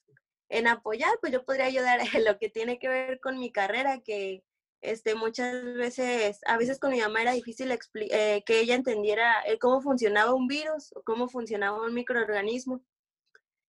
[0.49, 4.01] en apoyar, pues yo podría ayudar en lo que tiene que ver con mi carrera,
[4.01, 4.43] que
[4.81, 9.59] este, muchas veces, a veces con mi mamá era difícil eh, que ella entendiera eh,
[9.59, 12.81] cómo funcionaba un virus o cómo funcionaba un microorganismo.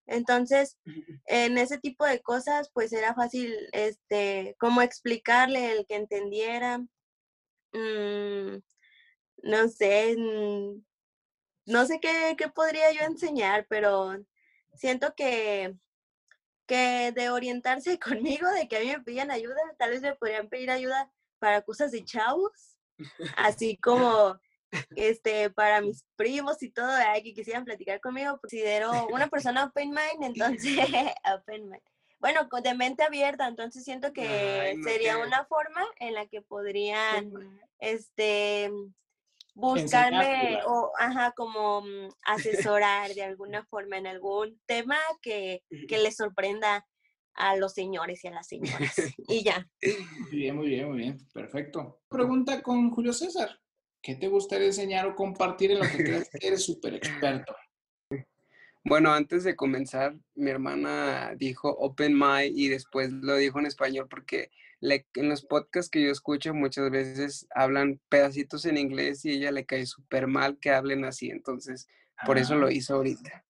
[0.06, 0.78] Entonces,
[1.26, 6.78] en ese tipo de cosas, pues era fácil, este, cómo explicarle el que entendiera.
[7.72, 8.58] Mm,
[9.42, 10.82] no sé, mm,
[11.66, 14.16] no sé qué, qué podría yo enseñar, pero
[14.74, 15.74] siento que
[16.70, 17.98] que de orientarse
[18.38, 21.62] conmigo, de que a mí me pidan ayuda, tal vez me podrían pedir ayuda para
[21.62, 22.78] cosas de chavos,
[23.36, 24.38] así como
[24.96, 26.90] este, para mis primos y todo,
[27.22, 30.78] que quisieran platicar conmigo, considero una persona open mind, entonces,
[31.36, 31.82] open mind.
[32.18, 37.32] Bueno, de mente abierta, entonces siento que sería una forma en la que podrían,
[37.78, 38.70] este,
[39.54, 46.16] buscarme o, ajá, como mm, asesorar de alguna forma en algún tema que, que les
[46.16, 46.86] sorprenda
[47.34, 48.94] a los señores y a las señoras.
[49.28, 49.68] y ya.
[49.82, 51.18] Muy bien, muy bien, muy bien.
[51.32, 52.02] Perfecto.
[52.08, 53.58] Pregunta con Julio César.
[54.02, 57.54] ¿Qué te gustaría enseñar o compartir en lo que crees que eres súper experto?
[58.82, 64.08] Bueno, antes de comenzar, mi hermana dijo open mind y después lo dijo en español
[64.08, 69.34] porque en los podcasts que yo escucho muchas veces hablan pedacitos en inglés y a
[69.34, 71.88] ella le cae súper mal que hablen así, entonces
[72.24, 72.72] por eso lo ah.
[72.72, 73.44] hizo ahorita.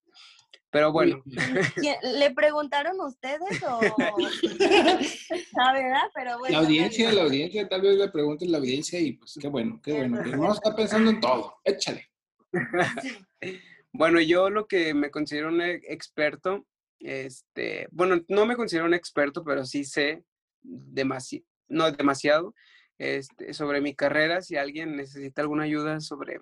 [0.71, 1.23] Pero bueno.
[2.03, 3.81] ¿Le preguntaron ustedes o...?
[5.57, 6.53] la verdad, pero bueno.
[6.53, 9.93] La audiencia, la audiencia, tal vez le pregunten la audiencia y pues qué bueno, qué
[9.93, 10.23] bueno.
[10.25, 11.57] no está pensando en todo.
[11.65, 12.09] Échale.
[13.93, 16.67] bueno, yo lo que me considero un e, experto,
[17.01, 20.23] este, bueno, no me considero un experto, pero sí sé
[20.63, 22.55] demasiado, no demasiado,
[22.99, 24.41] este, sobre mi carrera.
[24.43, 26.39] Si alguien necesita alguna ayuda sobre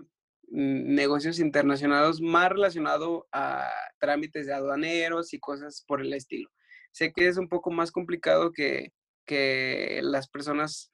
[0.51, 6.51] negocios internacionales más relacionado a trámites de aduaneros y cosas por el estilo.
[6.93, 8.93] Sé que es un poco más complicado que,
[9.27, 10.91] que las personas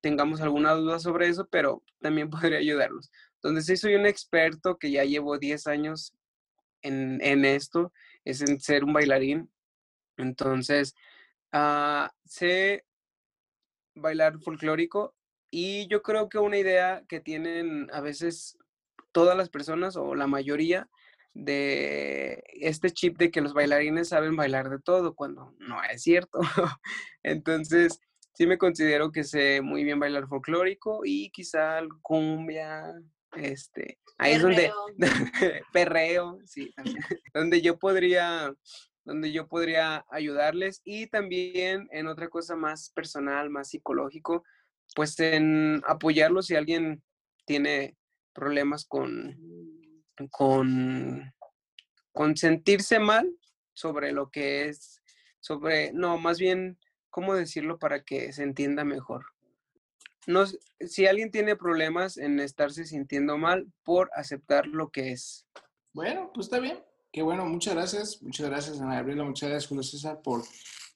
[0.00, 3.10] tengamos alguna duda sobre eso, pero también podría ayudarlos.
[3.42, 6.14] Donde sí soy un experto que ya llevo 10 años
[6.82, 7.92] en, en esto,
[8.24, 9.50] es en ser un bailarín.
[10.16, 10.94] Entonces,
[11.52, 12.84] uh, sé
[13.94, 15.14] bailar folclórico
[15.50, 18.58] y yo creo que una idea que tienen a veces
[19.16, 20.90] todas las personas o la mayoría
[21.32, 26.38] de este chip de que los bailarines saben bailar de todo cuando no es cierto.
[27.22, 27.98] Entonces,
[28.34, 32.92] sí me considero que sé muy bien bailar folclórico y quizá cumbia,
[33.32, 34.70] este, ahí es donde
[35.72, 36.74] perreo, sí,
[37.32, 38.54] donde yo podría
[39.06, 44.44] donde yo podría ayudarles y también en otra cosa más personal, más psicológico,
[44.94, 47.02] pues en apoyarlos si alguien
[47.46, 47.96] tiene
[48.36, 49.34] problemas con,
[50.30, 51.32] con,
[52.36, 53.34] sentirse mal
[53.72, 55.00] sobre lo que es,
[55.40, 56.78] sobre, no, más bien,
[57.08, 59.24] ¿cómo decirlo para que se entienda mejor?
[60.26, 60.44] No,
[60.80, 65.46] si alguien tiene problemas en estarse sintiendo mal por aceptar lo que es.
[65.94, 66.84] Bueno, pues está bien.
[67.12, 68.22] Qué bueno, muchas gracias.
[68.22, 69.24] Muchas gracias, Ana Gabriela.
[69.24, 70.42] Muchas gracias, Julio César, por,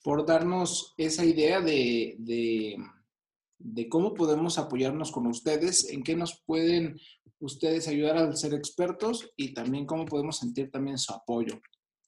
[0.03, 2.77] por darnos esa idea de, de,
[3.61, 6.99] de, cómo podemos apoyarnos con ustedes, en qué nos pueden
[7.39, 11.61] ustedes ayudar a ser expertos y también cómo podemos sentir también su apoyo.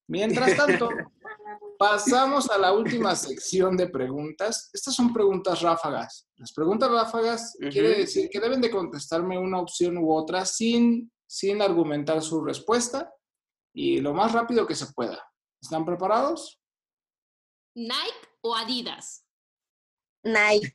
[0.09, 0.89] Mientras tanto,
[1.79, 4.71] pasamos a la última sección de preguntas.
[4.73, 6.29] Estas son preguntas ráfagas.
[6.37, 11.63] Las preguntas ráfagas quiere decir que deben de contestarme una opción u otra sin, sin
[11.63, 13.11] argumentar su respuesta
[13.75, 15.23] y lo más rápido que se pueda.
[15.61, 16.61] ¿Están preparados?
[17.75, 19.25] Nike o Adidas?
[20.25, 20.75] Nike.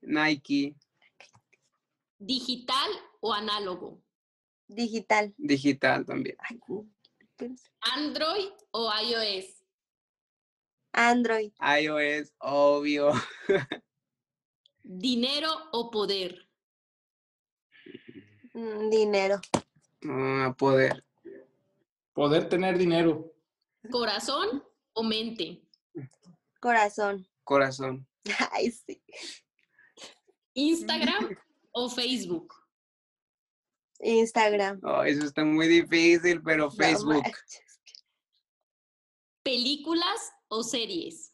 [0.00, 0.74] Nike.
[2.18, 2.90] ¿Digital
[3.20, 4.02] o análogo?
[4.66, 5.34] Digital.
[5.36, 6.36] Digital también.
[7.80, 9.64] ¿Android o iOS?
[10.92, 11.52] Android.
[11.60, 13.12] iOS, obvio.
[14.82, 16.48] ¿Dinero o poder?
[18.54, 19.40] Mm, dinero.
[20.04, 21.04] Ah, poder.
[22.12, 23.32] Poder tener dinero.
[23.90, 25.62] ¿Corazón o mente?
[26.60, 27.28] Corazón.
[27.44, 28.06] Corazón.
[28.52, 29.00] Ay, sí.
[30.58, 31.36] ¿Instagram
[31.70, 32.52] o Facebook?
[34.00, 34.80] Instagram.
[34.82, 37.22] Oh, eso está muy difícil, pero Facebook.
[39.44, 41.32] ¿Películas o series?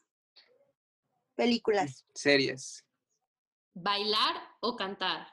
[1.37, 2.05] Películas.
[2.15, 2.85] Series.
[3.73, 5.27] ¿Bailar o cantar?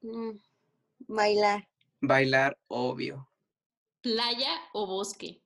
[0.00, 0.38] Mm,
[1.00, 1.68] bailar.
[2.00, 3.30] Bailar, obvio.
[4.00, 5.42] ¿Playa o bosque?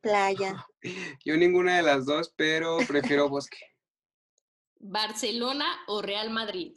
[0.00, 0.66] Playa.
[1.24, 3.75] Yo ninguna de las dos, pero prefiero bosque.
[4.88, 6.76] ¿Barcelona o Real Madrid?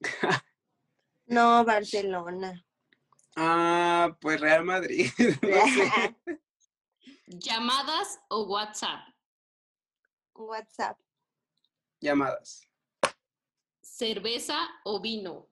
[1.24, 2.66] No, Barcelona.
[3.36, 5.06] Ah, pues Real Madrid.
[7.26, 9.00] ¿Llamadas o WhatsApp?
[10.34, 10.98] WhatsApp.
[12.00, 12.68] Llamadas.
[13.80, 15.48] ¿Cerveza o vino?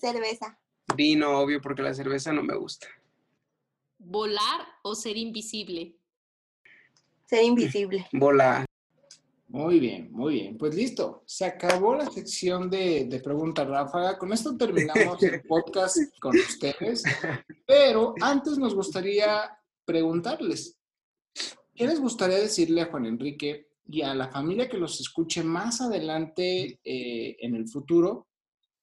[0.00, 0.58] Cerveza.
[0.96, 2.88] Vino, obvio, porque la cerveza no me gusta.
[3.98, 5.94] ¿Volar o ser invisible?
[7.26, 8.08] Ser invisible.
[8.12, 8.64] Volar.
[9.54, 10.58] Muy bien, muy bien.
[10.58, 14.18] Pues listo, se acabó la sección de, de preguntas ráfaga.
[14.18, 17.04] Con esto terminamos el podcast con ustedes.
[17.64, 20.76] Pero antes nos gustaría preguntarles,
[21.72, 25.80] ¿qué les gustaría decirle a Juan Enrique y a la familia que los escuche más
[25.80, 28.26] adelante eh, en el futuro,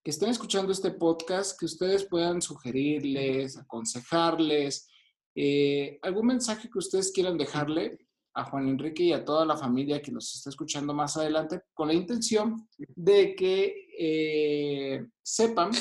[0.02, 4.88] que estén escuchando este podcast, que ustedes puedan sugerirles, aconsejarles,
[5.36, 10.02] eh, algún mensaje que ustedes quieran dejarle a Juan Enrique y a toda la familia
[10.02, 15.72] que nos está escuchando más adelante con la intención de que eh, sepan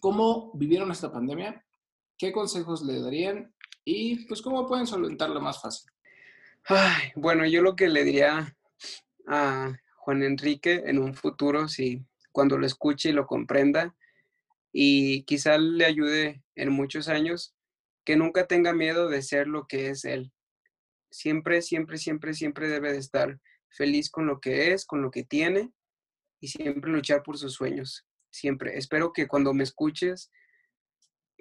[0.00, 1.64] cómo vivieron esta pandemia,
[2.16, 3.52] qué consejos le darían
[3.84, 5.90] y pues cómo pueden solventarlo más fácil.
[7.16, 8.56] bueno, yo lo que le diría
[9.26, 13.94] a Juan Enrique en un futuro, si cuando lo escuche y lo comprenda
[14.72, 17.54] y quizá le ayude en muchos años,
[18.04, 20.32] que nunca tenga miedo de ser lo que es él.
[21.16, 23.40] Siempre, siempre, siempre, siempre debe de estar
[23.70, 25.72] feliz con lo que es, con lo que tiene
[26.40, 28.06] y siempre luchar por sus sueños.
[28.30, 28.76] Siempre.
[28.76, 30.30] Espero que cuando me escuches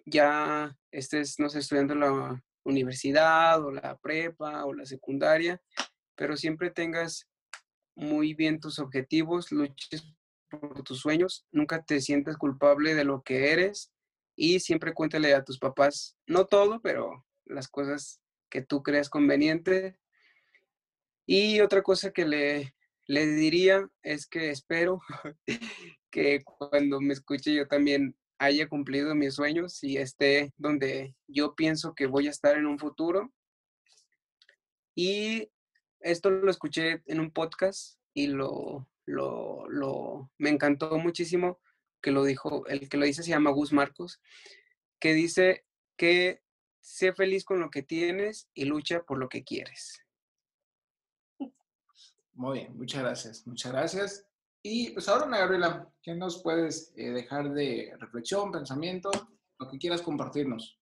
[0.05, 5.61] ya estés, no sé, estudiando la universidad o la prepa o la secundaria,
[6.15, 7.27] pero siempre tengas
[7.95, 10.05] muy bien tus objetivos, luches
[10.49, 13.91] por tus sueños, nunca te sientas culpable de lo que eres
[14.37, 18.21] y siempre cuéntale a tus papás, no todo, pero las cosas
[18.55, 19.97] que tú creas conveniente.
[21.25, 22.73] Y otra cosa que le,
[23.05, 25.01] le diría es que espero
[26.09, 31.95] que cuando me escuche yo también haya cumplido mis sueños y esté donde yo pienso
[31.95, 33.33] que voy a estar en un futuro.
[34.95, 35.49] Y
[35.99, 41.59] esto lo escuché en un podcast y lo, lo, lo, me encantó muchísimo
[42.01, 44.21] que lo dijo, el que lo dice se llama Gus Marcos,
[45.01, 45.65] que dice
[45.97, 46.44] que
[46.85, 49.99] sé feliz con lo que tienes y lucha por lo que quieres.
[52.33, 54.27] Muy bien, muchas gracias, muchas gracias.
[54.61, 59.09] Y pues ahora, Ana Gabriela, ¿qué nos puedes eh, dejar de reflexión, pensamiento,
[59.57, 60.79] lo que quieras compartirnos?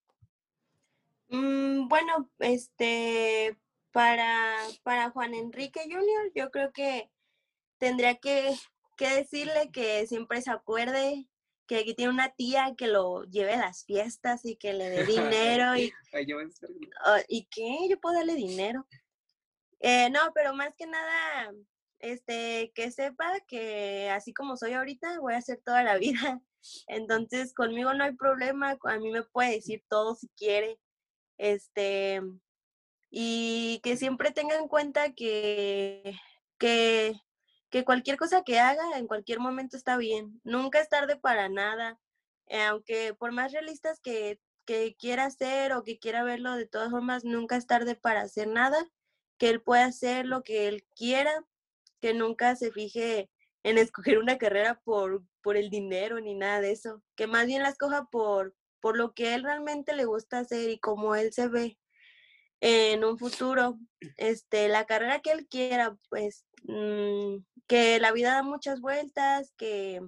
[1.30, 3.58] Mm, bueno, este,
[3.92, 7.10] para, para Juan Enrique Junior, yo creo que
[7.78, 8.56] tendría que,
[8.98, 11.28] decirle que siempre se acuerde
[11.68, 15.06] que aquí tiene una tía que lo lleve a las fiestas y que le dé
[15.06, 15.92] dinero y,
[17.06, 18.86] ah, y que yo puedo darle dinero.
[19.80, 21.52] Eh, no, pero más que nada,
[22.00, 26.42] este, que sepa que así como soy ahorita, voy a hacer toda la vida.
[26.88, 30.80] Entonces, conmigo no hay problema, a mí me puede decir todo si quiere.
[31.38, 32.22] Este,
[33.10, 36.16] y que siempre tenga en cuenta que,
[36.58, 37.14] que
[37.74, 40.40] que cualquier cosa que haga en cualquier momento está bien.
[40.44, 42.00] Nunca es tarde para nada.
[42.46, 46.92] Eh, aunque por más realistas que, que quiera ser o que quiera verlo, de todas
[46.92, 48.78] formas, nunca es tarde para hacer nada.
[49.40, 51.32] Que él pueda hacer lo que él quiera.
[52.00, 53.32] Que nunca se fije
[53.64, 57.02] en escoger una carrera por, por el dinero ni nada de eso.
[57.16, 60.78] Que más bien la escoja por, por lo que él realmente le gusta hacer y
[60.78, 61.80] como él se ve
[62.66, 63.78] en un futuro,
[64.16, 70.00] este, la carrera que él quiera, pues mm, que la vida da muchas vueltas, que,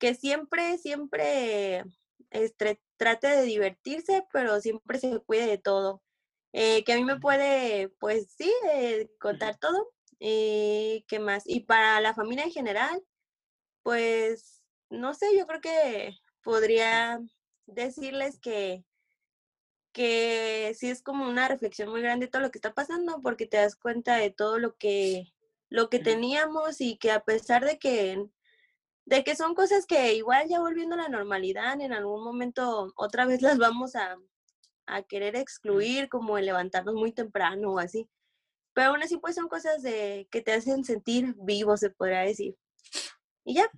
[0.00, 1.84] que siempre, siempre
[2.30, 6.02] este, trate de divertirse, pero siempre se cuide de todo.
[6.52, 9.92] Eh, que a mí me puede, pues sí, eh, contar todo.
[10.18, 11.44] y ¿Qué más?
[11.46, 13.04] Y para la familia en general,
[13.84, 17.20] pues, no sé, yo creo que podría
[17.66, 18.84] decirles que
[19.94, 23.56] que sí es como una reflexión muy grande todo lo que está pasando, porque te
[23.56, 25.32] das cuenta de todo lo que,
[25.70, 28.28] lo que teníamos y que a pesar de que,
[29.06, 33.24] de que son cosas que igual ya volviendo a la normalidad, en algún momento otra
[33.24, 34.18] vez las vamos a,
[34.86, 38.08] a querer excluir, como el levantarnos muy temprano o así.
[38.74, 42.56] Pero aún así, pues son cosas de, que te hacen sentir vivo, se podría decir.
[43.44, 43.70] Y ya.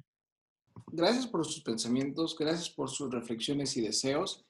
[0.86, 4.46] Gracias por sus pensamientos, gracias por sus reflexiones y deseos.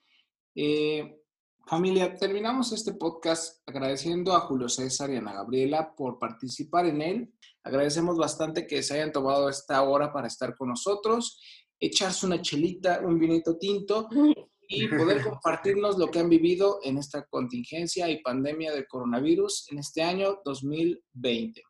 [0.54, 1.20] Eh,
[1.68, 7.02] Familia, terminamos este podcast agradeciendo a Julio César y a Ana Gabriela por participar en
[7.02, 7.34] él.
[7.64, 11.42] Agradecemos bastante que se hayan tomado esta hora para estar con nosotros,
[11.80, 14.08] echarse una chelita, un vinito tinto
[14.68, 19.78] y poder compartirnos lo que han vivido en esta contingencia y pandemia del coronavirus en
[19.78, 21.60] este año 2020.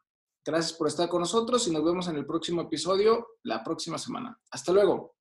[0.45, 4.39] Gracias por estar con nosotros y nos vemos en el próximo episodio la próxima semana.
[4.51, 5.16] Hasta luego.